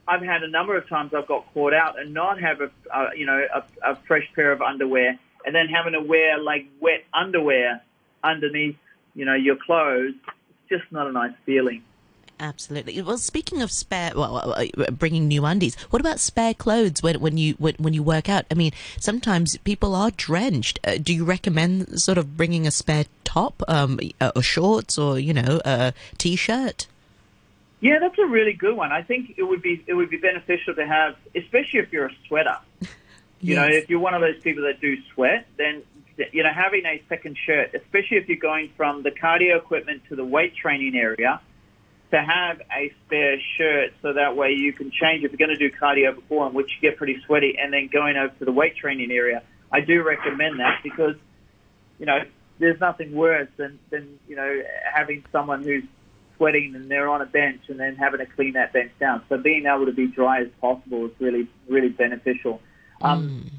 I've 0.08 0.22
had 0.22 0.44
a 0.44 0.48
number 0.48 0.78
of 0.78 0.88
times 0.88 1.14
I've 1.14 1.28
got 1.28 1.52
caught 1.54 1.74
out 1.74 2.00
and 2.00 2.14
not 2.14 2.40
have 2.40 2.62
a 2.62 2.72
uh, 2.94 3.10
you 3.16 3.26
know 3.26 3.46
a, 3.54 3.92
a 3.92 3.96
fresh 4.08 4.28
pair 4.36 4.52
of 4.52 4.62
underwear, 4.62 5.20
and 5.46 5.54
then 5.54 5.68
having 5.68 5.94
to 5.94 6.02
wear 6.02 6.38
like 6.40 6.68
wet 6.80 7.04
underwear 7.14 7.82
underneath 8.24 8.78
you 9.16 9.26
know 9.26 9.36
your 9.36 9.56
clothes. 9.56 10.14
It's 10.26 10.82
just 10.82 10.92
not 10.92 11.08
a 11.08 11.12
nice 11.12 11.34
feeling. 11.46 11.84
Absolutely. 12.40 13.02
Well, 13.02 13.18
speaking 13.18 13.64
of 13.64 13.72
spare, 13.72 14.12
well, 14.16 14.38
uh, 14.38 14.66
uh, 14.78 14.92
bringing 14.92 15.28
new 15.28 15.44
undies. 15.44 15.76
What 15.90 16.00
about 16.00 16.20
spare 16.20 16.54
clothes 16.54 17.02
when 17.02 17.20
when 17.20 17.38
you 17.38 17.56
when, 17.58 17.76
when 17.80 17.94
you 17.94 18.04
work 18.04 18.30
out? 18.30 18.46
I 18.52 18.54
mean, 18.54 18.72
sometimes 19.00 19.58
people 19.58 19.96
are 19.96 20.12
drenched. 20.12 20.80
Uh, 20.84 20.98
do 21.02 21.14
you 21.14 21.26
recommend 21.26 22.00
sort 22.00 22.18
of 22.18 22.38
bringing 22.38 22.68
a 22.68 22.72
spare 22.72 23.06
top, 23.24 23.64
um, 23.68 24.00
uh, 24.22 24.32
or 24.36 24.44
shorts, 24.44 24.98
or 24.98 25.18
you 25.18 25.34
know, 25.34 25.62
a 25.66 25.94
t-shirt? 26.18 26.88
Yeah, 27.80 28.00
that's 28.00 28.18
a 28.18 28.26
really 28.26 28.54
good 28.54 28.76
one. 28.76 28.92
I 28.92 29.04
think 29.04 29.36
it 29.38 29.44
would 29.44 29.62
be 29.62 29.84
it 29.86 29.94
would 29.94 30.10
be 30.10 30.18
beneficial 30.18 30.74
to 30.76 30.86
have, 30.86 31.16
especially 31.36 31.80
if 31.80 31.92
you're 31.92 32.08
a 32.08 32.16
sweater. 32.28 32.58
You 33.40 33.56
know, 33.56 33.68
if 33.68 33.88
you're 33.88 34.00
one 34.00 34.16
of 34.16 34.22
those 34.22 34.40
people 34.42 34.64
that 34.64 34.82
do 34.82 34.98
sweat, 35.14 35.46
then 35.58 35.84
you 36.32 36.42
know 36.42 36.52
having 36.52 36.88
a 36.88 37.04
second 37.08 37.38
shirt, 37.46 37.76
especially 37.76 38.18
if 38.18 38.28
you're 38.28 38.38
going 38.38 38.72
from 38.76 39.04
the 39.04 39.12
cardio 39.12 39.58
equipment 39.58 40.02
to 40.10 40.16
the 40.16 40.26
weight 40.26 40.56
training 40.56 40.96
area, 40.96 41.40
to 42.12 42.20
have 42.20 42.62
a 42.76 42.92
spare 43.06 43.38
shirt 43.58 43.94
so 44.02 44.14
that 44.14 44.36
way 44.36 44.54
you 44.54 44.74
can 44.74 44.90
change 44.92 45.24
if 45.24 45.32
you're 45.32 45.38
going 45.38 45.56
to 45.56 45.70
do 45.70 45.70
cardio 45.70 46.16
before, 46.16 46.48
in 46.48 46.54
which 46.54 46.72
you 46.72 46.90
get 46.90 46.98
pretty 46.98 47.22
sweaty, 47.26 47.58
and 47.62 47.72
then 47.72 47.90
going 47.94 48.18
over 48.18 48.34
to 48.40 48.46
the 48.46 48.52
weight 48.52 48.76
training 48.76 49.12
area. 49.12 49.44
I 49.72 49.82
do 49.82 50.02
recommend 50.02 50.60
that 50.60 50.80
because 50.82 51.16
you 52.00 52.06
know 52.06 52.24
there's 52.60 52.80
nothing 52.80 53.14
worse 53.14 53.50
than 53.58 53.78
than 53.90 54.20
you 54.28 54.36
know 54.36 54.64
having 54.92 55.24
someone 55.32 55.64
who's 55.64 55.84
sweating 56.38 56.76
and 56.76 56.90
they're 56.90 57.10
on 57.10 57.22
a 57.22 57.26
bench 57.26 57.62
and 57.68 57.80
then 57.80 57.96
having 57.96 58.20
to 58.20 58.26
clean 58.26 58.54
that 58.54 58.72
bench 58.72 58.92
down. 59.00 59.24
So 59.28 59.38
being 59.38 59.66
able 59.66 59.86
to 59.86 59.92
be 59.92 60.08
dry 60.08 60.42
as 60.42 60.48
possible 60.62 61.06
is 61.06 61.12
really 61.20 61.48
really 61.68 61.90
beneficial. 61.90 62.62
Um, 63.02 63.52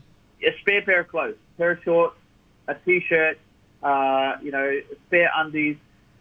A 0.43 0.57
spare 0.61 0.83
pair 0.83 1.01
of 1.01 1.09
clothes, 1.09 1.37
pair 1.57 1.73
of 1.73 1.83
shorts, 1.83 2.17
a 2.69 2.75
t-shirt, 2.75 3.39
uh, 3.83 4.37
you 4.43 4.51
know, 4.51 4.81
spare 5.07 5.31
undies, 5.37 5.77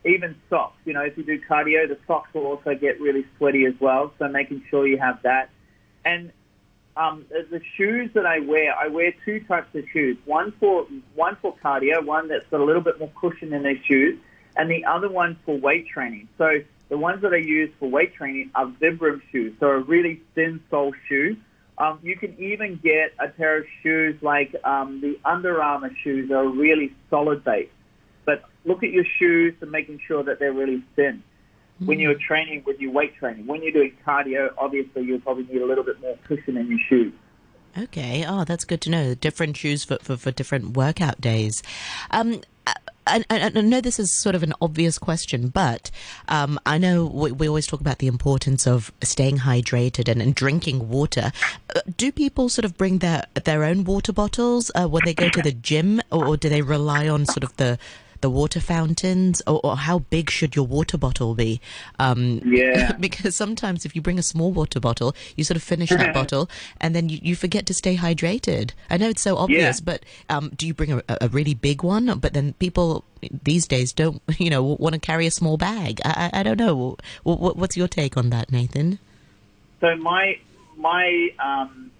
even 0.06 0.36
socks. 0.50 0.78
You 0.86 0.94
know, 0.94 1.02
if 1.02 1.18
you 1.18 1.24
do 1.24 1.40
cardio, 1.50 1.88
the 1.88 1.98
socks 2.08 2.34
will 2.34 2.46
also 2.46 2.76
get 2.76 3.00
really 3.00 3.26
sweaty 3.38 3.66
as 3.66 3.74
well. 3.80 4.14
So 4.18 4.28
making 4.28 4.64
sure 4.70 4.88
you 4.88 4.98
have 4.98 5.22
that. 5.24 5.50
And 6.06 6.32
um, 6.96 7.26
the 7.30 7.62
shoes 7.76 8.10
that 8.14 8.26
I 8.26 8.40
wear, 8.40 8.76
I 8.76 8.88
wear 8.88 9.14
two 9.26 9.40
types 9.42 9.74
of 9.76 9.84
shoes. 9.94 10.18
One 10.26 10.52
for 10.60 10.88
one 11.16 11.38
for 11.42 11.56
cardio, 11.64 12.04
one 12.04 12.28
that's 12.28 12.46
got 12.50 12.60
a 12.60 12.64
little 12.64 12.82
bit 12.82 13.00
more 13.00 13.12
cushion 13.20 13.54
in 13.54 13.64
their 13.64 13.82
shoes, 13.84 14.18
and 14.58 14.70
the 14.70 14.84
other 14.86 15.10
one 15.10 15.38
for 15.46 15.58
weight 15.58 15.88
training. 15.88 16.28
So 16.38 16.60
the 16.90 16.98
ones 16.98 17.22
that 17.22 17.34
I 17.34 17.38
use 17.38 17.70
for 17.80 17.90
weight 17.90 18.16
training 18.16 18.52
are 18.56 18.66
Vibram 18.66 19.22
shoes, 19.32 19.54
so 19.60 19.68
a 19.68 19.80
really 19.80 20.22
thin 20.36 20.62
sole 20.70 20.94
shoe. 21.08 21.38
Um, 21.78 22.00
you 22.02 22.16
can 22.18 22.36
even 22.40 22.80
get 22.84 23.14
a 23.20 23.28
pair 23.28 23.58
of 23.60 23.66
shoes 23.84 24.16
like 24.24 24.56
um, 24.64 25.00
the 25.00 25.20
Under 25.24 25.62
Armour 25.62 25.92
shoes 26.04 26.32
are 26.32 26.48
really 26.48 26.96
solid 27.10 27.44
base. 27.44 27.70
But 28.26 28.44
look 28.66 28.84
at 28.84 28.90
your 28.90 29.06
shoes 29.20 29.54
and 29.62 29.72
making 29.72 30.00
sure 30.08 30.24
that 30.24 30.40
they're 30.40 30.54
really 30.54 30.84
thin. 30.96 31.22
When 31.80 32.00
you're 32.00 32.16
training, 32.16 32.64
when 32.64 32.78
you're 32.80 32.92
weight 32.92 33.16
training, 33.18 33.46
when 33.46 33.62
you're 33.62 33.72
doing 33.72 33.94
cardio, 34.04 34.52
obviously 34.58 35.04
you'll 35.04 35.20
probably 35.20 35.44
need 35.44 35.62
a 35.62 35.66
little 35.68 35.84
bit 35.84 36.02
more 36.02 36.18
cushion 36.28 36.58
in 36.58 36.68
your 36.68 36.80
shoes. 36.90 37.14
Okay. 37.78 38.26
Oh, 38.28 38.44
that's 38.44 38.66
good 38.66 38.82
to 38.82 38.90
know. 38.90 39.14
Different 39.14 39.56
shoes 39.56 39.84
for, 39.84 40.00
for, 40.02 40.18
for 40.18 40.32
different 40.32 40.76
workout 40.76 41.22
days. 41.22 41.62
Um, 42.10 42.42
I, 43.08 43.24
I, 43.30 43.50
know 43.50 43.82
this 43.82 44.00
is 44.00 44.14
sort 44.22 44.36
of 44.36 44.44
an 44.44 44.54
obvious 44.62 44.98
question, 44.98 45.50
but 45.50 45.90
um, 46.28 46.60
I 46.66 46.78
know 46.78 47.06
we, 47.06 47.32
we, 47.32 47.48
always 47.48 47.68
talk 47.68 47.82
about 47.82 48.00
the 48.00 48.08
importance 48.08 48.68
of 48.68 48.92
staying 49.02 49.40
hydrated 49.40 50.10
and, 50.10 50.22
and 50.22 50.36
drinking 50.36 50.90
water. 50.90 51.32
Uh, 51.76 51.82
do 51.98 52.12
people 52.12 52.50
sort 52.50 52.66
of 52.66 52.78
bring 52.78 53.00
their 53.00 53.26
their 53.44 53.64
own 53.64 53.84
water 53.84 54.14
bottles 54.14 54.72
uh, 54.76 54.88
when 54.88 55.04
they 55.06 55.14
go 55.14 55.30
to 55.30 55.42
the 55.42 55.52
gym, 55.52 56.02
or, 56.12 56.28
or 56.28 56.38
do 56.38 56.50
they 56.50 56.62
rely 56.62 57.08
on 57.08 57.26
sort 57.26 57.44
of 57.44 57.56
the 57.58 57.80
the 58.22 58.30
water 58.30 58.60
fountains, 58.60 59.42
or, 59.48 59.60
or 59.64 59.78
how 59.78 60.00
big 60.00 60.30
should 60.30 60.56
your 60.56 60.66
water 60.66 60.98
bottle 60.98 61.36
be? 61.36 61.62
Um, 62.00 62.42
yeah. 62.46 62.92
because 63.00 63.36
sometimes 63.36 63.86
if 63.86 63.96
you 63.96 64.02
bring 64.02 64.20
a 64.20 64.24
small 64.24 64.52
water 64.52 64.80
bottle, 64.80 65.16
you 65.36 65.44
sort 65.44 65.58
of 65.58 65.64
finish 65.64 65.90
that 65.90 66.14
bottle 66.14 66.50
and 66.80 66.96
then 66.96 67.10
you, 67.10 67.20
you 67.22 67.36
forget 67.36 67.66
to 67.68 67.74
stay 67.74 67.96
hydrated. 67.96 68.72
I 68.90 68.98
know 68.98 69.10
it's 69.10 69.22
so 69.22 69.38
obvious, 69.38 69.80
yeah. 69.80 69.84
but 69.86 70.04
um, 70.30 70.52
do 70.56 70.68
you 70.68 70.74
bring 70.74 70.94
a, 70.94 71.04
a 71.22 71.30
really 71.30 71.54
big 71.54 71.84
one? 71.84 72.20
But 72.20 72.34
then 72.34 72.54
people 72.54 73.04
these 73.44 73.68
days 73.68 73.94
don't, 73.94 74.22
you 74.38 74.50
know, 74.50 74.64
want 74.64 74.94
to 74.94 75.00
carry 75.00 75.28
a 75.28 75.32
small 75.32 75.58
bag. 75.58 76.00
I, 76.06 76.30
I, 76.34 76.40
I 76.40 76.44
don't 76.44 76.60
know. 76.60 76.98
What's 77.24 77.78
your 77.78 77.88
take 77.88 78.18
on 78.18 78.30
that, 78.30 78.52
Nathan? 78.52 79.00
So 79.82 79.96
my 79.98 80.40
my 80.76 81.30
um, 81.44 81.92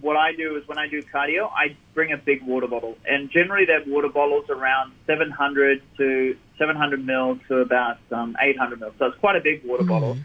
what 0.00 0.16
I 0.16 0.32
do 0.32 0.56
is 0.56 0.66
when 0.68 0.78
I 0.78 0.88
do 0.88 1.02
cardio, 1.02 1.50
I 1.52 1.76
bring 1.94 2.12
a 2.12 2.16
big 2.16 2.42
water 2.42 2.66
bottle, 2.66 2.96
and 3.06 3.30
generally 3.30 3.64
that 3.66 3.86
water 3.86 4.08
bottle 4.08 4.42
is 4.42 4.50
around 4.50 4.92
700 5.06 5.82
to 5.98 6.36
700 6.58 7.04
mil 7.04 7.38
to 7.48 7.58
about 7.58 7.98
um, 8.12 8.36
800 8.40 8.80
mil. 8.80 8.92
So 8.98 9.06
it's 9.06 9.18
quite 9.18 9.36
a 9.36 9.40
big 9.40 9.64
water 9.64 9.82
mm-hmm. 9.82 9.92
bottle. 9.92 10.18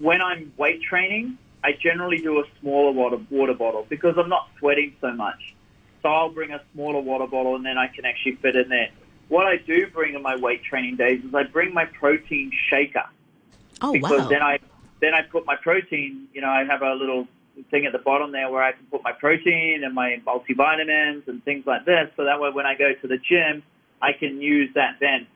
When 0.00 0.22
I'm 0.22 0.52
weight 0.56 0.82
training, 0.82 1.38
I 1.62 1.72
generally 1.72 2.18
do 2.18 2.38
a 2.38 2.44
smaller 2.60 2.92
water 2.92 3.18
water 3.30 3.54
bottle 3.54 3.86
because 3.88 4.16
I'm 4.16 4.28
not 4.28 4.48
sweating 4.58 4.94
so 5.00 5.12
much. 5.12 5.54
So 6.02 6.08
I'll 6.08 6.30
bring 6.30 6.52
a 6.52 6.62
smaller 6.72 7.00
water 7.00 7.26
bottle, 7.26 7.56
and 7.56 7.64
then 7.64 7.78
I 7.78 7.88
can 7.88 8.04
actually 8.04 8.36
fit 8.36 8.56
in 8.56 8.68
there. 8.68 8.90
What 9.28 9.46
I 9.46 9.56
do 9.56 9.88
bring 9.88 10.14
in 10.14 10.22
my 10.22 10.36
weight 10.36 10.62
training 10.62 10.96
days 10.96 11.24
is 11.24 11.34
I 11.34 11.42
bring 11.42 11.74
my 11.74 11.84
protein 11.84 12.52
shaker. 12.70 13.04
Oh 13.82 13.92
because 13.92 14.22
wow! 14.22 14.28
then 14.28 14.42
I 14.42 14.58
then 15.00 15.14
I 15.14 15.22
put 15.22 15.46
my 15.46 15.56
protein. 15.56 16.28
You 16.32 16.40
know, 16.40 16.48
I 16.48 16.64
have 16.64 16.82
a 16.82 16.94
little 16.94 17.26
thing 17.64 17.86
at 17.86 17.92
the 17.92 17.98
bottom 17.98 18.32
there 18.32 18.50
where 18.50 18.62
I 18.62 18.72
can 18.72 18.86
put 18.86 19.02
my 19.02 19.12
protein 19.12 19.82
and 19.84 19.94
my 19.94 20.20
multivitamins 20.26 21.26
and 21.28 21.44
things 21.44 21.66
like 21.66 21.84
this. 21.84 22.10
So 22.16 22.24
that 22.24 22.40
way, 22.40 22.50
when 22.50 22.66
I 22.66 22.74
go 22.74 22.92
to 23.00 23.08
the 23.08 23.18
gym, 23.18 23.62
I 24.00 24.12
can 24.12 24.40
use 24.40 24.70
that 24.74 24.96
then. 25.00 25.26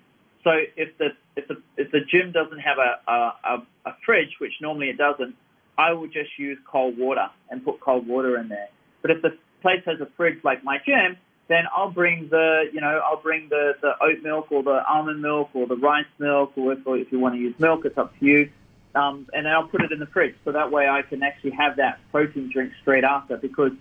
So 0.44 0.50
if 0.76 0.96
the 0.98 1.08
if 1.36 1.48
the 1.48 1.62
if 1.76 1.90
the 1.90 2.00
gym 2.00 2.32
doesn't 2.32 2.60
have 2.60 2.78
a 2.78 3.10
a, 3.10 3.62
a 3.86 3.96
fridge, 4.04 4.36
which 4.38 4.52
normally 4.60 4.88
it 4.88 4.98
doesn't, 4.98 5.34
I 5.76 5.92
will 5.92 6.08
just 6.08 6.38
use 6.38 6.58
cold 6.70 6.96
water 6.98 7.28
and 7.50 7.64
put 7.64 7.80
cold 7.80 8.06
water 8.06 8.38
in 8.38 8.48
there. 8.48 8.68
But 9.02 9.10
if 9.10 9.22
the 9.22 9.36
place 9.62 9.82
has 9.86 10.00
a 10.00 10.06
fridge 10.16 10.42
like 10.44 10.64
my 10.64 10.78
gym, 10.84 11.16
then 11.48 11.64
I'll 11.74 11.90
bring 11.90 12.28
the 12.28 12.70
you 12.72 12.80
know 12.80 13.00
I'll 13.04 13.20
bring 13.20 13.48
the 13.48 13.74
the 13.80 13.92
oat 14.02 14.22
milk 14.22 14.50
or 14.50 14.62
the 14.62 14.84
almond 14.86 15.20
milk 15.20 15.50
or 15.54 15.66
the 15.66 15.76
rice 15.76 16.06
milk 16.18 16.52
or 16.56 16.72
if, 16.72 16.86
or 16.86 16.96
if 16.96 17.12
you 17.12 17.18
want 17.18 17.34
to 17.34 17.40
use 17.40 17.58
milk, 17.58 17.84
it's 17.84 17.98
up 17.98 18.18
to 18.18 18.24
you 18.24 18.50
um, 18.94 19.26
and 19.32 19.46
then 19.46 19.52
I'll 19.52 19.68
put 19.68 19.82
it 19.82 19.92
in 19.92 19.98
the 19.98 20.06
fridge 20.06 20.34
so 20.44 20.52
that 20.52 20.70
way 20.70 20.88
I 20.88 21.02
can 21.02 21.22
actually 21.22 21.52
have 21.52 21.76
that 21.76 22.00
protein 22.10 22.50
drink 22.52 22.72
straight 22.80 23.04
after. 23.04 23.36
Because 23.36 23.72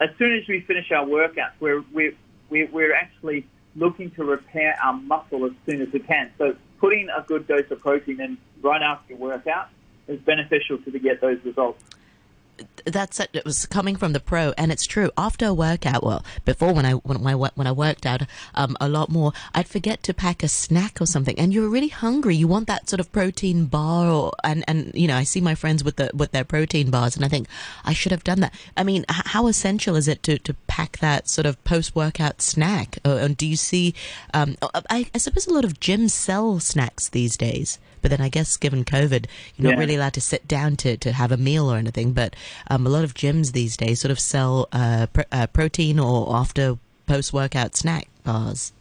as 0.00 0.10
soon 0.18 0.36
as 0.36 0.46
we 0.48 0.60
finish 0.60 0.90
our 0.92 1.06
workouts, 1.06 1.52
we're 1.60 1.82
we're 1.92 2.14
we're 2.50 2.94
actually 2.94 3.46
looking 3.76 4.10
to 4.12 4.24
repair 4.24 4.76
our 4.82 4.92
muscle 4.92 5.46
as 5.46 5.52
soon 5.66 5.80
as 5.80 5.88
we 5.92 6.00
can. 6.00 6.30
So 6.38 6.56
putting 6.78 7.08
a 7.08 7.22
good 7.22 7.46
dose 7.46 7.70
of 7.70 7.80
protein 7.80 8.20
in 8.20 8.38
right 8.62 8.82
after 8.82 9.14
your 9.14 9.18
workout 9.18 9.68
is 10.08 10.20
beneficial 10.20 10.78
to 10.78 10.98
get 10.98 11.20
those 11.20 11.38
results 11.44 11.82
that's 12.84 13.20
it. 13.20 13.30
It 13.32 13.44
was 13.44 13.66
coming 13.66 13.96
from 13.96 14.12
the 14.12 14.20
pro, 14.20 14.52
and 14.56 14.72
it's 14.72 14.86
true. 14.86 15.10
After 15.16 15.46
a 15.46 15.54
workout, 15.54 16.02
well, 16.02 16.24
before 16.44 16.72
when 16.72 16.86
I 16.86 16.92
when 16.92 17.26
I 17.26 17.34
when 17.34 17.66
I 17.66 17.72
worked 17.72 18.06
out 18.06 18.22
um, 18.54 18.76
a 18.80 18.88
lot 18.88 19.10
more, 19.10 19.32
I'd 19.54 19.68
forget 19.68 20.02
to 20.04 20.14
pack 20.14 20.42
a 20.42 20.48
snack 20.48 21.00
or 21.00 21.06
something, 21.06 21.38
and 21.38 21.52
you're 21.52 21.68
really 21.68 21.88
hungry. 21.88 22.36
You 22.36 22.48
want 22.48 22.66
that 22.68 22.88
sort 22.88 23.00
of 23.00 23.12
protein 23.12 23.66
bar, 23.66 24.08
or, 24.08 24.32
and 24.44 24.64
and 24.66 24.92
you 24.94 25.08
know, 25.08 25.16
I 25.16 25.24
see 25.24 25.40
my 25.40 25.54
friends 25.54 25.84
with 25.84 25.96
the 25.96 26.10
with 26.14 26.32
their 26.32 26.44
protein 26.44 26.90
bars, 26.90 27.16
and 27.16 27.24
I 27.24 27.28
think 27.28 27.48
I 27.84 27.92
should 27.92 28.12
have 28.12 28.24
done 28.24 28.40
that. 28.40 28.54
I 28.76 28.82
mean, 28.82 29.04
h- 29.10 29.22
how 29.26 29.46
essential 29.46 29.96
is 29.96 30.08
it 30.08 30.22
to 30.24 30.38
to 30.38 30.54
pack 30.66 30.98
that 30.98 31.28
sort 31.28 31.46
of 31.46 31.62
post 31.64 31.94
workout 31.94 32.42
snack? 32.42 32.98
Or, 33.04 33.18
and 33.18 33.36
do 33.36 33.46
you 33.46 33.56
see? 33.56 33.94
Um, 34.34 34.56
I, 34.90 35.06
I 35.14 35.18
suppose 35.18 35.46
a 35.46 35.54
lot 35.54 35.64
of 35.64 35.80
gyms 35.80 36.10
sell 36.10 36.60
snacks 36.60 37.08
these 37.08 37.36
days. 37.36 37.78
But 38.02 38.10
then 38.10 38.20
I 38.20 38.28
guess 38.28 38.56
given 38.56 38.84
COVID, 38.84 39.26
you're 39.56 39.70
not 39.70 39.74
yeah. 39.74 39.78
really 39.78 39.96
allowed 39.96 40.14
to 40.14 40.20
sit 40.20 40.48
down 40.48 40.76
to, 40.76 40.96
to 40.96 41.12
have 41.12 41.32
a 41.32 41.36
meal 41.36 41.70
or 41.70 41.76
anything. 41.76 42.12
But 42.12 42.34
um, 42.68 42.86
a 42.86 42.90
lot 42.90 43.04
of 43.04 43.14
gyms 43.14 43.52
these 43.52 43.76
days 43.76 44.00
sort 44.00 44.10
of 44.10 44.20
sell 44.20 44.68
uh, 44.72 45.06
pr- 45.12 45.22
uh, 45.32 45.46
protein 45.48 45.98
or 45.98 46.34
after 46.34 46.78
post 47.06 47.32
workout 47.32 47.76
snack 47.76 48.08
bars. 48.24 48.72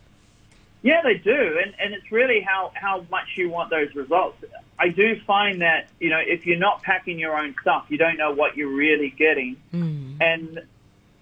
Yeah, 0.82 1.02
they 1.04 1.16
do, 1.16 1.60
and 1.64 1.74
and 1.80 1.94
it's 1.94 2.12
really 2.12 2.40
how 2.42 2.72
how 2.74 3.06
much 3.12 3.36
you 3.36 3.50
want 3.50 3.70
those 3.70 3.94
results. 3.96 4.44
I 4.78 4.90
do 4.90 5.20
find 5.28 5.62
that 5.62 5.90
you 6.00 6.10
know 6.10 6.20
if 6.20 6.46
you're 6.46 6.58
not 6.58 6.84
packing 6.84 7.20
your 7.20 7.38
own 7.38 7.54
stuff, 7.62 7.88
you 7.90 7.98
don't 7.98 8.18
know 8.18 8.32
what 8.32 8.56
you're 8.56 8.74
really 8.74 9.10
getting, 9.10 9.58
mm. 9.74 10.16
and 10.22 10.62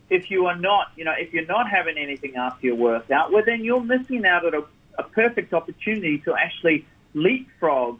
if 0.10 0.32
you 0.32 0.46
are 0.46 0.56
not, 0.56 0.92
you 0.96 1.04
know, 1.04 1.13
if 1.18 1.34
you're 1.34 1.46
not 1.46 1.70
having 1.70 1.98
anything 1.98 2.36
after 2.36 2.68
your 2.68 2.75
workout, 2.75 3.32
well, 3.32 3.44
then 3.46 3.63
you're 3.63 3.82
missing 3.82 4.25
out 4.25 4.46
on 4.46 4.54
a, 4.54 5.01
a 5.01 5.04
perfect 5.04 5.54
opportunity 5.54 6.20
to 6.20 6.34
actually 6.34 6.86
leapfrog 7.13 8.00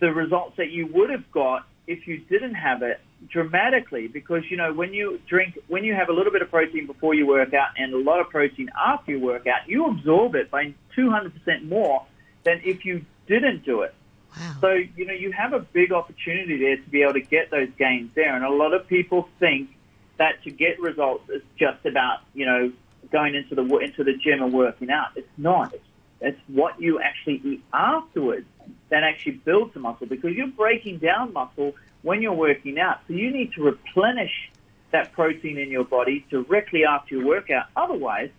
the 0.00 0.12
results 0.12 0.56
that 0.56 0.70
you 0.70 0.86
would 0.86 1.10
have 1.10 1.30
got 1.32 1.66
if 1.86 2.06
you 2.06 2.18
didn't 2.18 2.54
have 2.54 2.82
it 2.82 3.00
dramatically 3.28 4.08
because 4.08 4.42
you 4.50 4.56
know 4.56 4.72
when 4.72 4.94
you 4.94 5.20
drink 5.28 5.58
when 5.68 5.84
you 5.84 5.94
have 5.94 6.08
a 6.08 6.12
little 6.12 6.32
bit 6.32 6.40
of 6.40 6.50
protein 6.50 6.86
before 6.86 7.14
you 7.14 7.26
work 7.26 7.52
out 7.52 7.68
and 7.76 7.92
a 7.92 7.98
lot 7.98 8.20
of 8.20 8.30
protein 8.30 8.70
after 8.78 9.12
you 9.12 9.20
work 9.20 9.46
out 9.46 9.68
you 9.68 9.86
absorb 9.86 10.34
it 10.34 10.50
by 10.50 10.72
200% 10.96 11.68
more 11.68 12.06
than 12.44 12.60
if 12.64 12.84
you 12.84 13.04
didn't 13.26 13.64
do 13.64 13.82
it. 13.82 13.94
Wow. 14.36 14.56
so 14.60 14.72
you 14.96 15.06
know 15.06 15.12
you 15.12 15.32
have 15.32 15.52
a 15.52 15.60
big 15.60 15.92
opportunity 15.92 16.58
there 16.58 16.76
to 16.76 16.88
be 16.88 17.02
able 17.02 17.14
to 17.14 17.20
get 17.20 17.50
those 17.50 17.68
gains 17.78 18.10
there. 18.14 18.34
And 18.34 18.44
a 18.44 18.50
lot 18.50 18.72
of 18.72 18.86
people 18.86 19.28
think 19.38 19.70
that 20.18 20.42
to 20.44 20.50
get 20.50 20.80
results 20.80 21.28
is 21.30 21.42
just 21.58 21.84
about 21.84 22.20
you 22.34 22.46
know 22.46 22.72
going 23.10 23.34
into 23.34 23.54
the 23.54 23.62
into 23.78 24.04
the 24.04 24.14
gym 24.14 24.42
and 24.42 24.52
working 24.52 24.90
out. 24.90 25.08
It's 25.16 25.28
not. 25.36 25.74
It's 25.74 25.84
it's 26.20 26.40
what 26.48 26.80
you 26.80 27.00
actually 27.00 27.40
eat 27.44 27.64
afterwards 27.72 28.46
that 28.88 29.02
actually 29.02 29.32
builds 29.32 29.74
the 29.74 29.80
muscle 29.80 30.06
because 30.06 30.34
you're 30.34 30.48
breaking 30.48 30.98
down 30.98 31.32
muscle 31.32 31.74
when 32.02 32.22
you're 32.22 32.32
working 32.32 32.78
out. 32.78 33.00
So 33.06 33.14
you 33.14 33.30
need 33.32 33.52
to 33.54 33.62
replenish 33.62 34.50
that 34.92 35.12
protein 35.12 35.58
in 35.58 35.70
your 35.70 35.84
body 35.84 36.26
directly 36.30 36.84
after 36.84 37.16
your 37.16 37.26
workout. 37.26 37.66
Otherwise, 37.76 38.30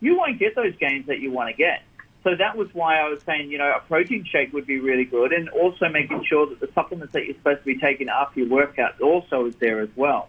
you 0.00 0.16
won't 0.16 0.38
get 0.38 0.54
those 0.54 0.76
gains 0.76 1.06
that 1.06 1.20
you 1.20 1.30
want 1.30 1.50
to 1.50 1.56
get. 1.56 1.82
So 2.22 2.34
that 2.36 2.56
was 2.56 2.68
why 2.72 2.98
I 2.98 3.08
was 3.08 3.20
saying, 3.26 3.50
you 3.50 3.58
know, 3.58 3.70
a 3.76 3.80
protein 3.80 4.24
shake 4.24 4.52
would 4.52 4.66
be 4.66 4.80
really 4.80 5.04
good, 5.04 5.32
and 5.32 5.48
also 5.50 5.88
making 5.90 6.24
sure 6.24 6.46
that 6.46 6.58
the 6.58 6.70
supplements 6.74 7.12
that 7.12 7.26
you're 7.26 7.34
supposed 7.34 7.60
to 7.60 7.66
be 7.66 7.78
taking 7.78 8.08
after 8.08 8.40
your 8.40 8.48
workout 8.48 9.00
also 9.00 9.46
is 9.46 9.56
there 9.56 9.80
as 9.80 9.90
well 9.94 10.28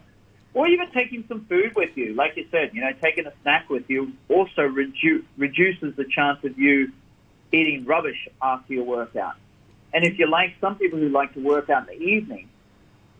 or 0.55 0.67
even 0.67 0.89
taking 0.91 1.23
some 1.27 1.45
food 1.45 1.75
with 1.75 1.95
you. 1.95 2.15
Like 2.15 2.37
you 2.37 2.47
said, 2.49 2.71
you 2.73 2.81
know, 2.81 2.91
taking 3.03 3.27
a 3.27 3.33
snack 3.43 3.69
with 3.69 3.87
you 3.89 4.13
also 4.29 4.61
redu- 4.61 5.25
reduces 5.37 5.95
the 5.97 6.05
chance 6.05 6.43
of 6.43 6.57
you 6.57 6.91
eating 7.51 7.85
rubbish 7.85 8.27
after 8.41 8.73
your 8.73 8.85
workout. 8.85 9.35
And 9.95 10.03
if 10.03 10.19
you 10.19 10.29
like 10.29 10.55
some 10.59 10.75
people 10.75 10.99
who 10.99 11.07
like 11.07 11.33
to 11.35 11.39
work 11.39 11.69
out 11.69 11.89
in 11.89 11.97
the 11.97 12.05
evening, 12.05 12.49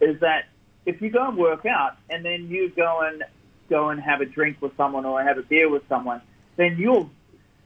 is 0.01 0.19
that 0.19 0.49
if 0.85 1.01
you 1.01 1.09
go 1.09 1.29
and 1.29 1.37
work 1.37 1.65
out 1.65 1.95
and 2.09 2.23
then 2.23 2.49
you 2.49 2.69
go 2.69 2.99
and 2.99 3.23
go 3.69 3.89
and 3.89 4.01
have 4.01 4.19
a 4.19 4.25
drink 4.25 4.61
with 4.61 4.75
someone 4.75 5.05
or 5.05 5.23
have 5.23 5.37
a 5.37 5.41
beer 5.41 5.69
with 5.69 5.87
someone, 5.87 6.21
then 6.57 6.75
you're 6.77 7.09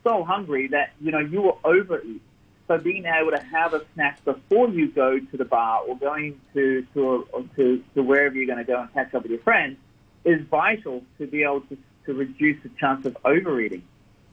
so 0.04 0.24
hungry 0.24 0.68
that 0.68 0.92
you 1.02 1.12
know 1.12 1.18
you 1.18 1.42
will 1.42 1.60
overeat. 1.64 2.22
So 2.68 2.78
being 2.78 3.06
able 3.06 3.32
to 3.32 3.42
have 3.42 3.74
a 3.74 3.84
snack 3.96 4.24
before 4.24 4.70
you 4.70 4.90
go 4.92 5.20
to 5.20 5.38
the 5.38 5.46
bar 5.46 5.82
or 5.88 5.98
going 5.98 6.40
to 6.54 6.86
to 6.94 7.28
a, 7.34 7.44
to, 7.56 7.84
to 7.96 8.04
wherever 8.04 8.36
you're 8.36 8.46
going 8.46 8.64
to 8.64 8.64
go 8.64 8.80
and 8.80 8.94
catch 8.94 9.16
up 9.16 9.24
with 9.24 9.32
your 9.32 9.42
friends 9.42 9.78
is 10.24 10.40
vital 10.52 11.04
to 11.18 11.26
be 11.26 11.42
able 11.42 11.62
to, 11.62 11.78
to 12.06 12.14
reduce 12.14 12.62
the 12.62 12.70
chance 12.80 13.08
of 13.08 13.18
overeating. 13.26 13.82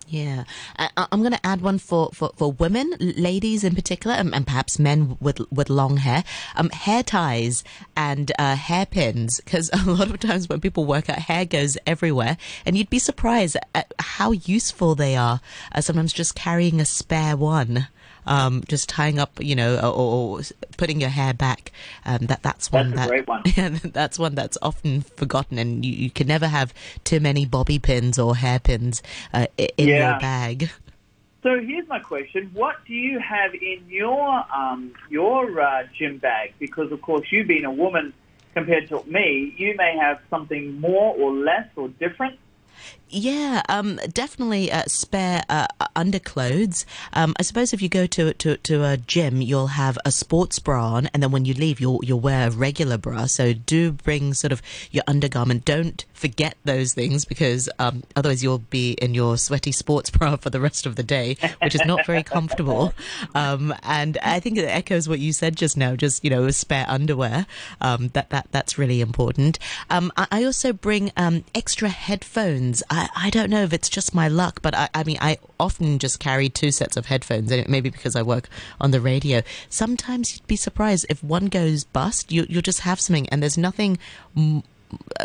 Yeah, 0.08 0.44
uh, 0.78 1.06
I'm 1.10 1.20
going 1.20 1.32
to 1.32 1.46
add 1.46 1.62
one 1.62 1.78
for, 1.78 2.10
for, 2.14 2.30
for 2.36 2.52
women, 2.52 2.94
ladies 3.00 3.64
in 3.64 3.74
particular, 3.74 4.14
and, 4.14 4.32
and 4.34 4.46
perhaps 4.46 4.78
men 4.78 5.16
with 5.20 5.40
with 5.50 5.68
long 5.68 5.96
hair. 5.96 6.22
Um, 6.54 6.70
hair 6.70 7.02
ties 7.02 7.64
and 7.96 8.30
uh, 8.38 8.54
hairpins, 8.54 9.40
because 9.40 9.68
a 9.86 9.90
lot 9.90 10.10
of 10.10 10.20
times 10.20 10.48
when 10.48 10.60
people 10.60 10.84
work 10.84 11.10
out, 11.10 11.18
hair 11.18 11.44
goes 11.44 11.76
everywhere, 11.86 12.36
and 12.64 12.78
you'd 12.78 12.90
be 12.90 13.00
surprised 13.00 13.56
at 13.74 13.92
how 13.98 14.30
useful 14.30 14.94
they 14.94 15.16
are. 15.16 15.40
Uh, 15.72 15.80
sometimes 15.80 16.12
just 16.12 16.36
carrying 16.36 16.80
a 16.80 16.84
spare 16.84 17.36
one 17.36 17.88
um, 18.26 18.62
just 18.68 18.88
tying 18.88 19.18
up, 19.18 19.38
you 19.40 19.54
know, 19.54 19.76
or, 19.78 20.38
or 20.38 20.40
putting 20.76 21.00
your 21.00 21.10
hair 21.10 21.32
back. 21.34 21.72
Um, 22.04 22.26
that 22.26 22.42
that's 22.42 22.72
one 22.72 22.90
That's 22.90 22.94
a 22.94 22.96
that 22.96 23.08
great 23.08 23.26
one. 23.28 23.42
yeah, 23.56 23.68
that's 23.84 24.18
one 24.18 24.34
that's 24.34 24.58
often 24.62 25.02
forgotten, 25.02 25.58
and 25.58 25.84
you, 25.84 25.92
you 25.92 26.10
can 26.10 26.26
never 26.26 26.48
have 26.48 26.74
too 27.04 27.20
many 27.20 27.44
bobby 27.46 27.78
pins 27.78 28.18
or 28.18 28.36
hairpins 28.36 29.02
uh, 29.32 29.46
in 29.58 29.88
Yeah. 29.88 30.12
your 30.12 30.20
bag. 30.20 30.70
So 31.42 31.60
here's 31.60 31.86
my 31.86 32.00
question: 32.00 32.50
What 32.54 32.74
do 32.88 32.92
you 32.92 33.20
have 33.20 33.54
in 33.54 33.84
your 33.88 34.44
um, 34.52 34.94
your 35.08 35.60
uh, 35.60 35.84
gym 35.96 36.18
bag? 36.18 36.54
Because 36.58 36.90
of 36.90 37.00
course, 37.02 37.30
you 37.30 37.44
being 37.44 37.64
a 37.64 37.70
woman 37.70 38.12
compared 38.52 38.88
to 38.88 39.04
me, 39.04 39.54
you 39.56 39.76
may 39.76 39.96
have 39.96 40.18
something 40.28 40.80
more 40.80 41.14
or 41.14 41.32
less 41.32 41.68
or 41.76 41.86
different. 41.88 42.40
Yeah, 43.08 43.62
um, 43.68 44.00
definitely 44.12 44.72
uh, 44.72 44.82
spare 44.88 45.44
uh, 45.48 45.68
underclothes. 45.94 46.84
Um, 47.12 47.36
I 47.38 47.42
suppose 47.42 47.72
if 47.72 47.80
you 47.80 47.88
go 47.88 48.06
to, 48.06 48.34
to 48.34 48.56
to 48.56 48.84
a 48.84 48.96
gym, 48.96 49.40
you'll 49.40 49.68
have 49.68 49.96
a 50.04 50.10
sports 50.10 50.58
bra 50.58 50.94
on, 50.94 51.06
and 51.14 51.22
then 51.22 51.30
when 51.30 51.44
you 51.44 51.54
leave, 51.54 51.80
you'll 51.80 52.00
you'll 52.02 52.18
wear 52.18 52.48
a 52.48 52.50
regular 52.50 52.98
bra. 52.98 53.26
So 53.26 53.52
do 53.52 53.92
bring 53.92 54.34
sort 54.34 54.50
of 54.50 54.60
your 54.90 55.04
undergarment. 55.06 55.64
Don't 55.64 56.04
forget 56.12 56.56
those 56.64 56.94
things 56.94 57.24
because 57.24 57.68
um, 57.78 58.02
otherwise 58.16 58.42
you'll 58.42 58.58
be 58.58 58.92
in 58.94 59.14
your 59.14 59.36
sweaty 59.36 59.70
sports 59.70 60.10
bra 60.16 60.34
for 60.34 60.50
the 60.50 60.60
rest 60.60 60.84
of 60.84 60.96
the 60.96 61.04
day, 61.04 61.36
which 61.62 61.76
is 61.76 61.84
not 61.86 62.04
very 62.06 62.24
comfortable. 62.24 62.92
Um, 63.36 63.72
and 63.84 64.18
I 64.18 64.40
think 64.40 64.58
it 64.58 64.64
echoes 64.64 65.08
what 65.08 65.20
you 65.20 65.32
said 65.32 65.54
just 65.54 65.76
now. 65.76 65.94
Just 65.94 66.24
you 66.24 66.30
know, 66.30 66.50
spare 66.50 66.86
underwear. 66.88 67.46
Um, 67.80 68.08
that 68.14 68.30
that 68.30 68.48
that's 68.50 68.78
really 68.78 69.00
important. 69.00 69.60
Um, 69.90 70.10
I, 70.16 70.26
I 70.32 70.44
also 70.44 70.72
bring 70.72 71.12
extra 71.54 71.88
headphones. 71.88 72.82
I 73.14 73.30
don't 73.30 73.50
know 73.50 73.62
if 73.62 73.72
it's 73.72 73.88
just 73.88 74.14
my 74.14 74.28
luck, 74.28 74.60
but 74.62 74.74
I, 74.74 74.88
I 74.94 75.04
mean, 75.04 75.18
I 75.20 75.38
often 75.58 75.98
just 75.98 76.20
carry 76.20 76.48
two 76.48 76.70
sets 76.70 76.96
of 76.96 77.06
headphones, 77.06 77.50
and 77.50 77.60
it 77.60 77.68
may 77.68 77.80
be 77.80 77.90
because 77.90 78.16
I 78.16 78.22
work 78.22 78.48
on 78.80 78.90
the 78.90 79.00
radio. 79.00 79.42
Sometimes 79.68 80.34
you'd 80.34 80.46
be 80.46 80.56
surprised 80.56 81.06
if 81.08 81.22
one 81.22 81.46
goes 81.46 81.84
bust, 81.84 82.32
you 82.32 82.46
you'll 82.48 82.62
just 82.62 82.80
have 82.80 83.00
something, 83.00 83.28
and 83.28 83.42
there's 83.42 83.58
nothing. 83.58 83.98
M- 84.36 84.62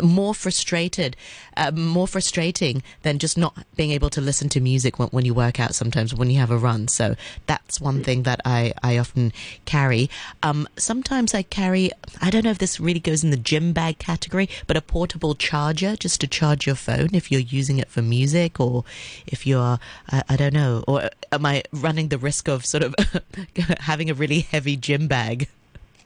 more 0.02 0.34
frustrated, 0.34 1.16
uh, 1.56 1.70
more 1.72 2.08
frustrating 2.08 2.82
than 3.02 3.18
just 3.18 3.36
not 3.36 3.56
being 3.76 3.90
able 3.90 4.10
to 4.10 4.20
listen 4.20 4.48
to 4.50 4.60
music 4.60 4.98
when, 4.98 5.08
when 5.08 5.24
you 5.24 5.34
work 5.34 5.60
out. 5.60 5.74
Sometimes 5.74 6.14
when 6.14 6.30
you 6.30 6.38
have 6.38 6.50
a 6.50 6.58
run, 6.58 6.88
so 6.88 7.14
that's 7.46 7.80
one 7.80 8.02
thing 8.02 8.22
that 8.24 8.40
I 8.44 8.72
I 8.82 8.98
often 8.98 9.32
carry. 9.64 10.10
Um, 10.42 10.68
sometimes 10.76 11.34
I 11.34 11.42
carry. 11.42 11.90
I 12.20 12.30
don't 12.30 12.44
know 12.44 12.50
if 12.50 12.58
this 12.58 12.80
really 12.80 13.00
goes 13.00 13.24
in 13.24 13.30
the 13.30 13.36
gym 13.36 13.72
bag 13.72 13.98
category, 13.98 14.48
but 14.66 14.76
a 14.76 14.82
portable 14.82 15.34
charger 15.34 15.96
just 15.96 16.20
to 16.20 16.26
charge 16.26 16.66
your 16.66 16.76
phone 16.76 17.10
if 17.12 17.30
you're 17.30 17.40
using 17.40 17.78
it 17.78 17.88
for 17.88 18.02
music 18.02 18.60
or 18.60 18.84
if 19.26 19.46
you're 19.46 19.78
I, 20.10 20.22
I 20.28 20.36
don't 20.36 20.54
know. 20.54 20.84
Or 20.86 21.10
am 21.30 21.46
I 21.46 21.62
running 21.72 22.08
the 22.08 22.18
risk 22.18 22.48
of 22.48 22.64
sort 22.64 22.82
of 22.82 22.94
having 23.80 24.10
a 24.10 24.14
really 24.14 24.40
heavy 24.40 24.76
gym 24.76 25.08
bag? 25.08 25.48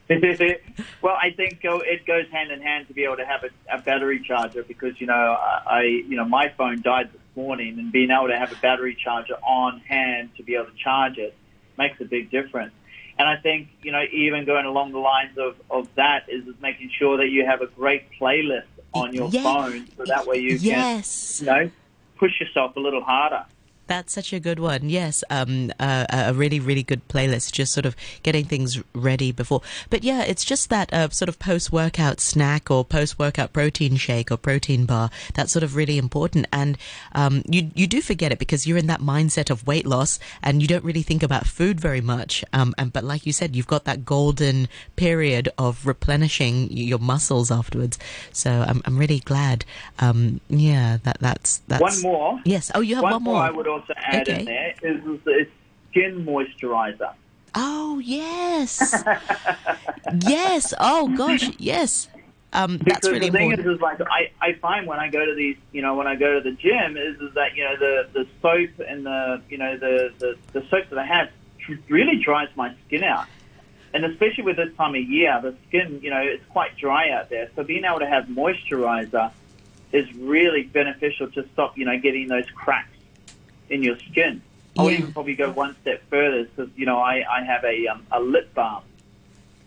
well, 1.02 1.16
I 1.20 1.30
think 1.30 1.60
it 1.62 2.06
goes 2.06 2.26
hand 2.30 2.52
in 2.52 2.62
hand 2.62 2.86
to 2.88 2.94
be 2.94 3.04
able 3.04 3.16
to 3.16 3.26
have 3.26 3.42
a, 3.44 3.76
a 3.76 3.80
battery 3.80 4.22
charger 4.26 4.62
because 4.62 5.00
you 5.00 5.06
know 5.06 5.12
I, 5.12 5.82
you 5.82 6.16
know 6.16 6.24
my 6.24 6.52
phone 6.56 6.80
died 6.80 7.12
this 7.12 7.20
morning 7.34 7.78
and 7.78 7.90
being 7.90 8.10
able 8.10 8.28
to 8.28 8.38
have 8.38 8.52
a 8.52 8.56
battery 8.56 8.96
charger 9.02 9.34
on 9.42 9.80
hand 9.80 10.30
to 10.36 10.44
be 10.44 10.54
able 10.54 10.66
to 10.66 10.76
charge 10.76 11.18
it 11.18 11.36
makes 11.76 12.00
a 12.00 12.04
big 12.04 12.30
difference. 12.30 12.72
And 13.18 13.28
I 13.28 13.36
think 13.36 13.68
you 13.82 13.90
know 13.90 14.02
even 14.12 14.44
going 14.44 14.64
along 14.66 14.92
the 14.92 14.98
lines 15.00 15.36
of, 15.38 15.56
of 15.70 15.92
that 15.96 16.28
is, 16.28 16.44
making 16.60 16.90
sure 16.96 17.16
that 17.18 17.28
you 17.28 17.44
have 17.44 17.60
a 17.60 17.66
great 17.66 18.04
playlist 18.20 18.64
on 18.92 19.12
your 19.12 19.28
Yeah. 19.30 19.42
phone 19.42 19.88
so 19.96 20.04
that 20.06 20.26
way 20.26 20.38
you 20.38 20.56
yes. 20.56 21.38
can 21.38 21.46
you 21.46 21.52
know 21.52 21.70
push 22.16 22.40
yourself 22.40 22.76
a 22.76 22.80
little 22.80 23.02
harder. 23.02 23.44
That's 23.86 24.12
such 24.12 24.32
a 24.32 24.40
good 24.40 24.58
one. 24.58 24.88
Yes, 24.90 25.22
um, 25.30 25.72
uh, 25.78 26.06
a 26.10 26.34
really, 26.34 26.58
really 26.58 26.82
good 26.82 27.06
playlist. 27.08 27.52
Just 27.52 27.72
sort 27.72 27.86
of 27.86 27.94
getting 28.22 28.44
things 28.44 28.82
ready 28.94 29.32
before. 29.32 29.62
But 29.90 30.02
yeah, 30.02 30.22
it's 30.22 30.44
just 30.44 30.70
that 30.70 30.92
uh, 30.92 31.08
sort 31.10 31.28
of 31.28 31.38
post-workout 31.38 32.20
snack 32.20 32.70
or 32.70 32.84
post-workout 32.84 33.52
protein 33.52 33.96
shake 33.96 34.30
or 34.30 34.36
protein 34.36 34.86
bar. 34.86 35.10
That's 35.34 35.52
sort 35.52 35.62
of 35.62 35.76
really 35.76 35.98
important. 35.98 36.46
And 36.52 36.76
um, 37.12 37.42
you 37.48 37.70
you 37.74 37.86
do 37.86 38.00
forget 38.00 38.32
it 38.32 38.38
because 38.38 38.66
you're 38.66 38.78
in 38.78 38.86
that 38.88 39.00
mindset 39.00 39.50
of 39.50 39.66
weight 39.66 39.86
loss 39.86 40.18
and 40.42 40.60
you 40.62 40.68
don't 40.68 40.84
really 40.84 41.02
think 41.02 41.22
about 41.22 41.46
food 41.46 41.80
very 41.80 42.00
much. 42.00 42.44
Um, 42.52 42.74
and 42.78 42.92
but 42.92 43.04
like 43.04 43.26
you 43.26 43.32
said, 43.32 43.54
you've 43.54 43.66
got 43.66 43.84
that 43.84 44.04
golden 44.04 44.68
period 44.96 45.48
of 45.58 45.86
replenishing 45.86 46.70
your 46.72 46.98
muscles 46.98 47.50
afterwards. 47.50 47.98
So 48.32 48.50
I'm 48.50 48.82
I'm 48.84 48.98
really 48.98 49.20
glad. 49.20 49.64
Um, 49.98 50.40
yeah, 50.48 50.98
that 51.04 51.18
that's 51.20 51.58
that's 51.68 51.82
One 51.82 52.02
more. 52.02 52.40
Yes. 52.44 52.70
Oh, 52.74 52.80
you 52.80 52.96
have 52.96 53.04
One, 53.04 53.12
one, 53.12 53.22
more 53.22 53.46
Also 53.76 53.92
add 53.96 54.28
Okay. 54.28 54.40
in 54.40 54.44
there 54.46 54.74
is, 54.82 55.04
is, 55.04 55.20
is 55.26 55.48
skin 55.90 56.24
moisturizer. 56.24 57.12
Oh 57.54 57.98
yes, 57.98 59.04
yes. 60.10 60.72
Oh 60.78 61.08
gosh, 61.08 61.50
yes. 61.58 62.08
Um, 62.52 62.78
that's 62.78 62.86
because 63.00 63.12
really 63.12 63.26
the 63.26 63.32
thing 63.32 63.50
important. 63.50 63.66
is, 63.68 63.74
is 63.76 63.80
like 63.80 64.00
I, 64.00 64.30
I 64.40 64.52
find 64.54 64.86
when 64.86 64.98
I 64.98 65.08
go 65.10 65.24
to 65.26 65.34
these, 65.34 65.56
you 65.72 65.82
know, 65.82 65.94
when 65.94 66.06
I 66.06 66.16
go 66.16 66.34
to 66.34 66.40
the 66.40 66.56
gym, 66.56 66.96
is, 66.96 67.20
is 67.20 67.34
that 67.34 67.54
you 67.54 67.64
know 67.64 67.76
the 67.76 68.08
the 68.12 68.26
soap 68.40 68.86
and 68.88 69.04
the 69.04 69.42
you 69.50 69.58
know 69.58 69.76
the 69.76 70.12
the, 70.18 70.36
the 70.52 70.66
soap 70.68 70.88
that 70.90 70.98
I 70.98 71.06
have 71.06 71.28
really 71.88 72.16
dries 72.16 72.48
my 72.56 72.74
skin 72.86 73.04
out, 73.04 73.26
and 73.92 74.04
especially 74.04 74.44
with 74.44 74.56
this 74.56 74.74
time 74.76 74.94
of 74.94 75.02
year, 75.02 75.38
the 75.42 75.54
skin, 75.68 76.00
you 76.02 76.10
know, 76.10 76.20
it's 76.20 76.44
quite 76.46 76.76
dry 76.76 77.10
out 77.10 77.28
there. 77.28 77.50
So 77.56 77.62
being 77.64 77.84
able 77.84 77.98
to 77.98 78.06
have 78.06 78.24
moisturizer 78.26 79.32
is 79.92 80.12
really 80.14 80.62
beneficial 80.62 81.30
to 81.32 81.46
stop, 81.52 81.76
you 81.76 81.84
know, 81.84 81.98
getting 81.98 82.28
those 82.28 82.48
cracks 82.54 82.95
in 83.68 83.82
your 83.82 83.98
skin. 84.10 84.42
I 84.78 84.82
would 84.82 84.92
Yeah. 84.92 84.98
even 85.00 85.12
probably 85.12 85.34
go 85.34 85.50
one 85.50 85.76
step 85.82 86.02
further 86.10 86.44
because 86.44 86.70
you 86.76 86.86
know 86.86 86.98
I, 86.98 87.24
I 87.30 87.42
have 87.44 87.64
a 87.64 87.88
um, 87.88 88.06
a 88.10 88.20
lip 88.20 88.52
balm 88.54 88.82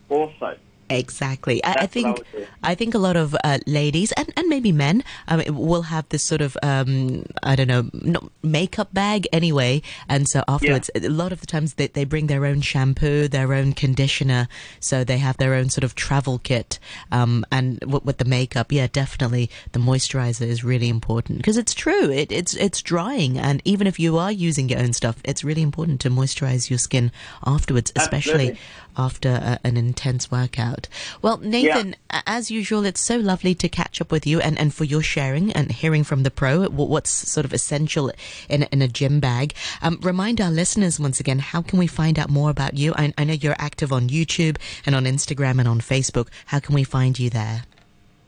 also. 0.09 0.57
Exactly. 0.89 1.63
I, 1.63 1.75
I 1.81 1.85
think. 1.87 2.23
I 2.61 2.75
think 2.75 2.93
a 2.93 2.97
lot 2.97 3.15
of 3.15 3.35
uh, 3.43 3.59
ladies 3.67 4.11
and, 4.13 4.33
and 4.35 4.47
maybe 4.49 4.71
men 4.71 5.03
um, 5.27 5.41
will 5.47 5.83
have 5.83 6.07
this 6.09 6.23
sort 6.23 6.41
of 6.41 6.57
um, 6.61 7.25
I 7.41 7.55
don't 7.55 7.67
know 7.67 7.89
no, 7.93 8.29
makeup 8.43 8.93
bag 8.93 9.27
anyway, 9.31 9.81
and 10.09 10.27
so 10.27 10.43
afterwards, 10.47 10.89
a 10.95 11.07
lot 11.07 11.31
of 11.31 11.39
the 11.39 11.47
times 11.47 11.75
they, 11.75 11.87
they 11.87 12.03
bring 12.03 12.27
their 12.27 12.45
own 12.45 12.61
shampoo, 12.61 13.27
their 13.27 13.53
own 13.53 13.73
conditioner, 13.73 14.47
so 14.79 15.03
they 15.03 15.19
have 15.19 15.37
their 15.37 15.53
own 15.53 15.69
sort 15.69 15.83
of 15.83 15.95
travel 15.95 16.39
kit. 16.39 16.79
Um, 17.11 17.45
and 17.51 17.79
w- 17.79 18.01
with 18.03 18.17
the 18.17 18.25
makeup, 18.25 18.71
yeah, 18.71 18.87
definitely 18.91 19.49
the 19.71 19.79
moisturizer 19.79 20.47
is 20.47 20.63
really 20.63 20.89
important 20.89 21.37
because 21.37 21.57
it's 21.57 21.73
true. 21.73 22.11
It, 22.11 22.31
it's 22.31 22.55
it's 22.55 22.81
drying, 22.81 23.37
and 23.37 23.61
even 23.63 23.87
if 23.87 23.99
you 23.99 24.17
are 24.17 24.31
using 24.31 24.69
your 24.69 24.79
own 24.79 24.93
stuff, 24.93 25.17
it's 25.23 25.43
really 25.43 25.61
important 25.61 26.01
to 26.01 26.09
moisturize 26.09 26.69
your 26.69 26.79
skin 26.79 27.11
afterwards, 27.45 27.91
especially 27.95 28.49
Absolutely. 28.49 28.59
After 28.99 29.29
a, 29.29 29.59
an 29.63 29.77
intense 29.77 30.29
workout. 30.29 30.87
Well, 31.21 31.37
Nathan, 31.37 31.95
a 32.09 32.21
as 32.27 32.51
usual, 32.51 32.85
it's 32.85 32.99
so 32.99 33.17
lovely 33.17 33.55
to 33.55 33.69
catch 33.69 34.01
up 34.01 34.11
with 34.11 34.27
you 34.27 34.39
and, 34.41 34.59
and 34.59 34.73
for 34.73 34.83
your 34.83 35.01
sharing 35.01 35.51
and 35.53 35.71
hearing 35.71 36.03
from 36.03 36.23
the 36.23 36.31
pro 36.31 36.65
what's 36.67 37.09
sort 37.09 37.45
of 37.45 37.53
essential 37.53 38.11
in, 38.49 38.63
in 38.63 38.81
a 38.81 38.87
gym 38.87 39.19
bag. 39.19 39.53
Um, 39.81 39.99
remind 40.01 40.41
our 40.41 40.51
listeners 40.51 40.99
once 40.99 41.19
again, 41.19 41.39
how 41.39 41.61
can 41.61 41.79
we 41.79 41.87
find 41.87 42.19
out 42.19 42.29
more 42.29 42.49
about 42.49 42.77
you? 42.77 42.93
I, 42.95 43.13
I 43.17 43.23
know 43.23 43.33
you're 43.33 43.55
active 43.57 43.93
on 43.93 44.09
YouTube 44.09 44.57
and 44.85 44.95
on 44.95 45.05
Instagram 45.05 45.59
and 45.59 45.67
on 45.67 45.79
Facebook. 45.79 46.27
How 46.47 46.59
can 46.59 46.75
we 46.75 46.83
find 46.83 47.17
you 47.17 47.29
there? 47.29 47.63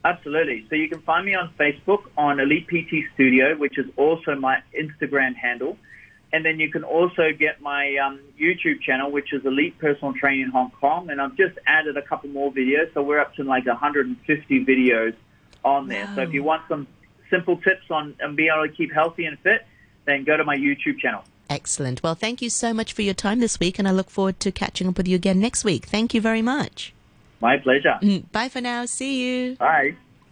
Absolutely. 0.04 0.66
So 0.70 0.76
you 0.76 0.90
can 0.90 1.02
find 1.02 1.26
me 1.26 1.36
on 1.36 1.54
Facebook 1.60 2.04
on 2.18 2.40
Elite 2.40 2.68
PT 2.68 3.14
Studio, 3.14 3.56
which 3.56 3.78
is 3.78 3.86
also 3.98 4.36
my 4.36 4.64
Instagram 4.80 5.36
handle. 5.36 5.78
And 6.34 6.46
then 6.46 6.60
you 6.60 6.72
can 6.72 6.84
also 6.84 7.32
get 7.38 7.62
my 7.62 7.98
um, 7.98 8.20
YouTube 8.40 8.82
channel, 8.82 9.12
which 9.12 9.34
is 9.34 9.46
Elite 9.46 9.78
Personal 9.80 10.14
Training 10.14 10.50
Hong 10.50 10.72
Kong. 10.72 11.10
And 11.10 11.22
I've 11.22 11.36
just 11.36 11.58
added 11.68 11.98
a 11.98 12.02
couple 12.02 12.30
more 12.30 12.52
videos. 12.52 12.94
So 12.94 13.02
we're 13.02 13.20
up 13.20 13.36
to 13.36 13.44
like 13.44 13.66
150 13.66 14.66
videos 14.66 15.14
on 15.66 15.88
there. 15.88 16.10
So 16.16 16.22
if 16.22 16.34
you 16.34 16.44
want 16.44 16.64
some 16.70 16.88
simple 17.30 17.58
tips 17.58 17.90
on, 17.90 18.16
on 18.24 18.36
being 18.36 18.50
able 18.54 18.68
to 18.68 18.74
keep 18.74 18.94
healthy 18.94 19.26
and 19.26 19.38
fit, 19.40 19.66
then 20.06 20.24
go 20.24 20.38
to 20.38 20.44
my 20.44 20.56
YouTube 20.56 21.00
channel. 21.00 21.24
Excellent. 21.50 22.02
Well, 22.02 22.16
thank 22.16 22.42
you 22.42 22.50
so 22.50 22.74
much 22.74 22.94
for 22.94 23.02
your 23.02 23.14
time 23.14 23.40
this 23.40 23.60
week, 23.60 23.78
and 23.78 23.86
I 23.88 23.92
look 23.92 24.10
forward 24.10 24.40
to 24.40 24.52
catching 24.54 24.88
up 24.88 24.98
with 24.98 25.08
you 25.08 25.18
again 25.18 25.40
next 25.40 25.66
week. 25.66 25.86
Thank 25.86 26.14
you 26.14 26.22
very 26.22 26.42
much. 26.42 26.94
My 27.42 27.58
pleasure. 27.58 28.00
Bye 28.32 28.48
for 28.50 28.62
now. 28.62 28.86
See 28.86 29.22
you. 29.22 29.56
Bye. 29.58 29.96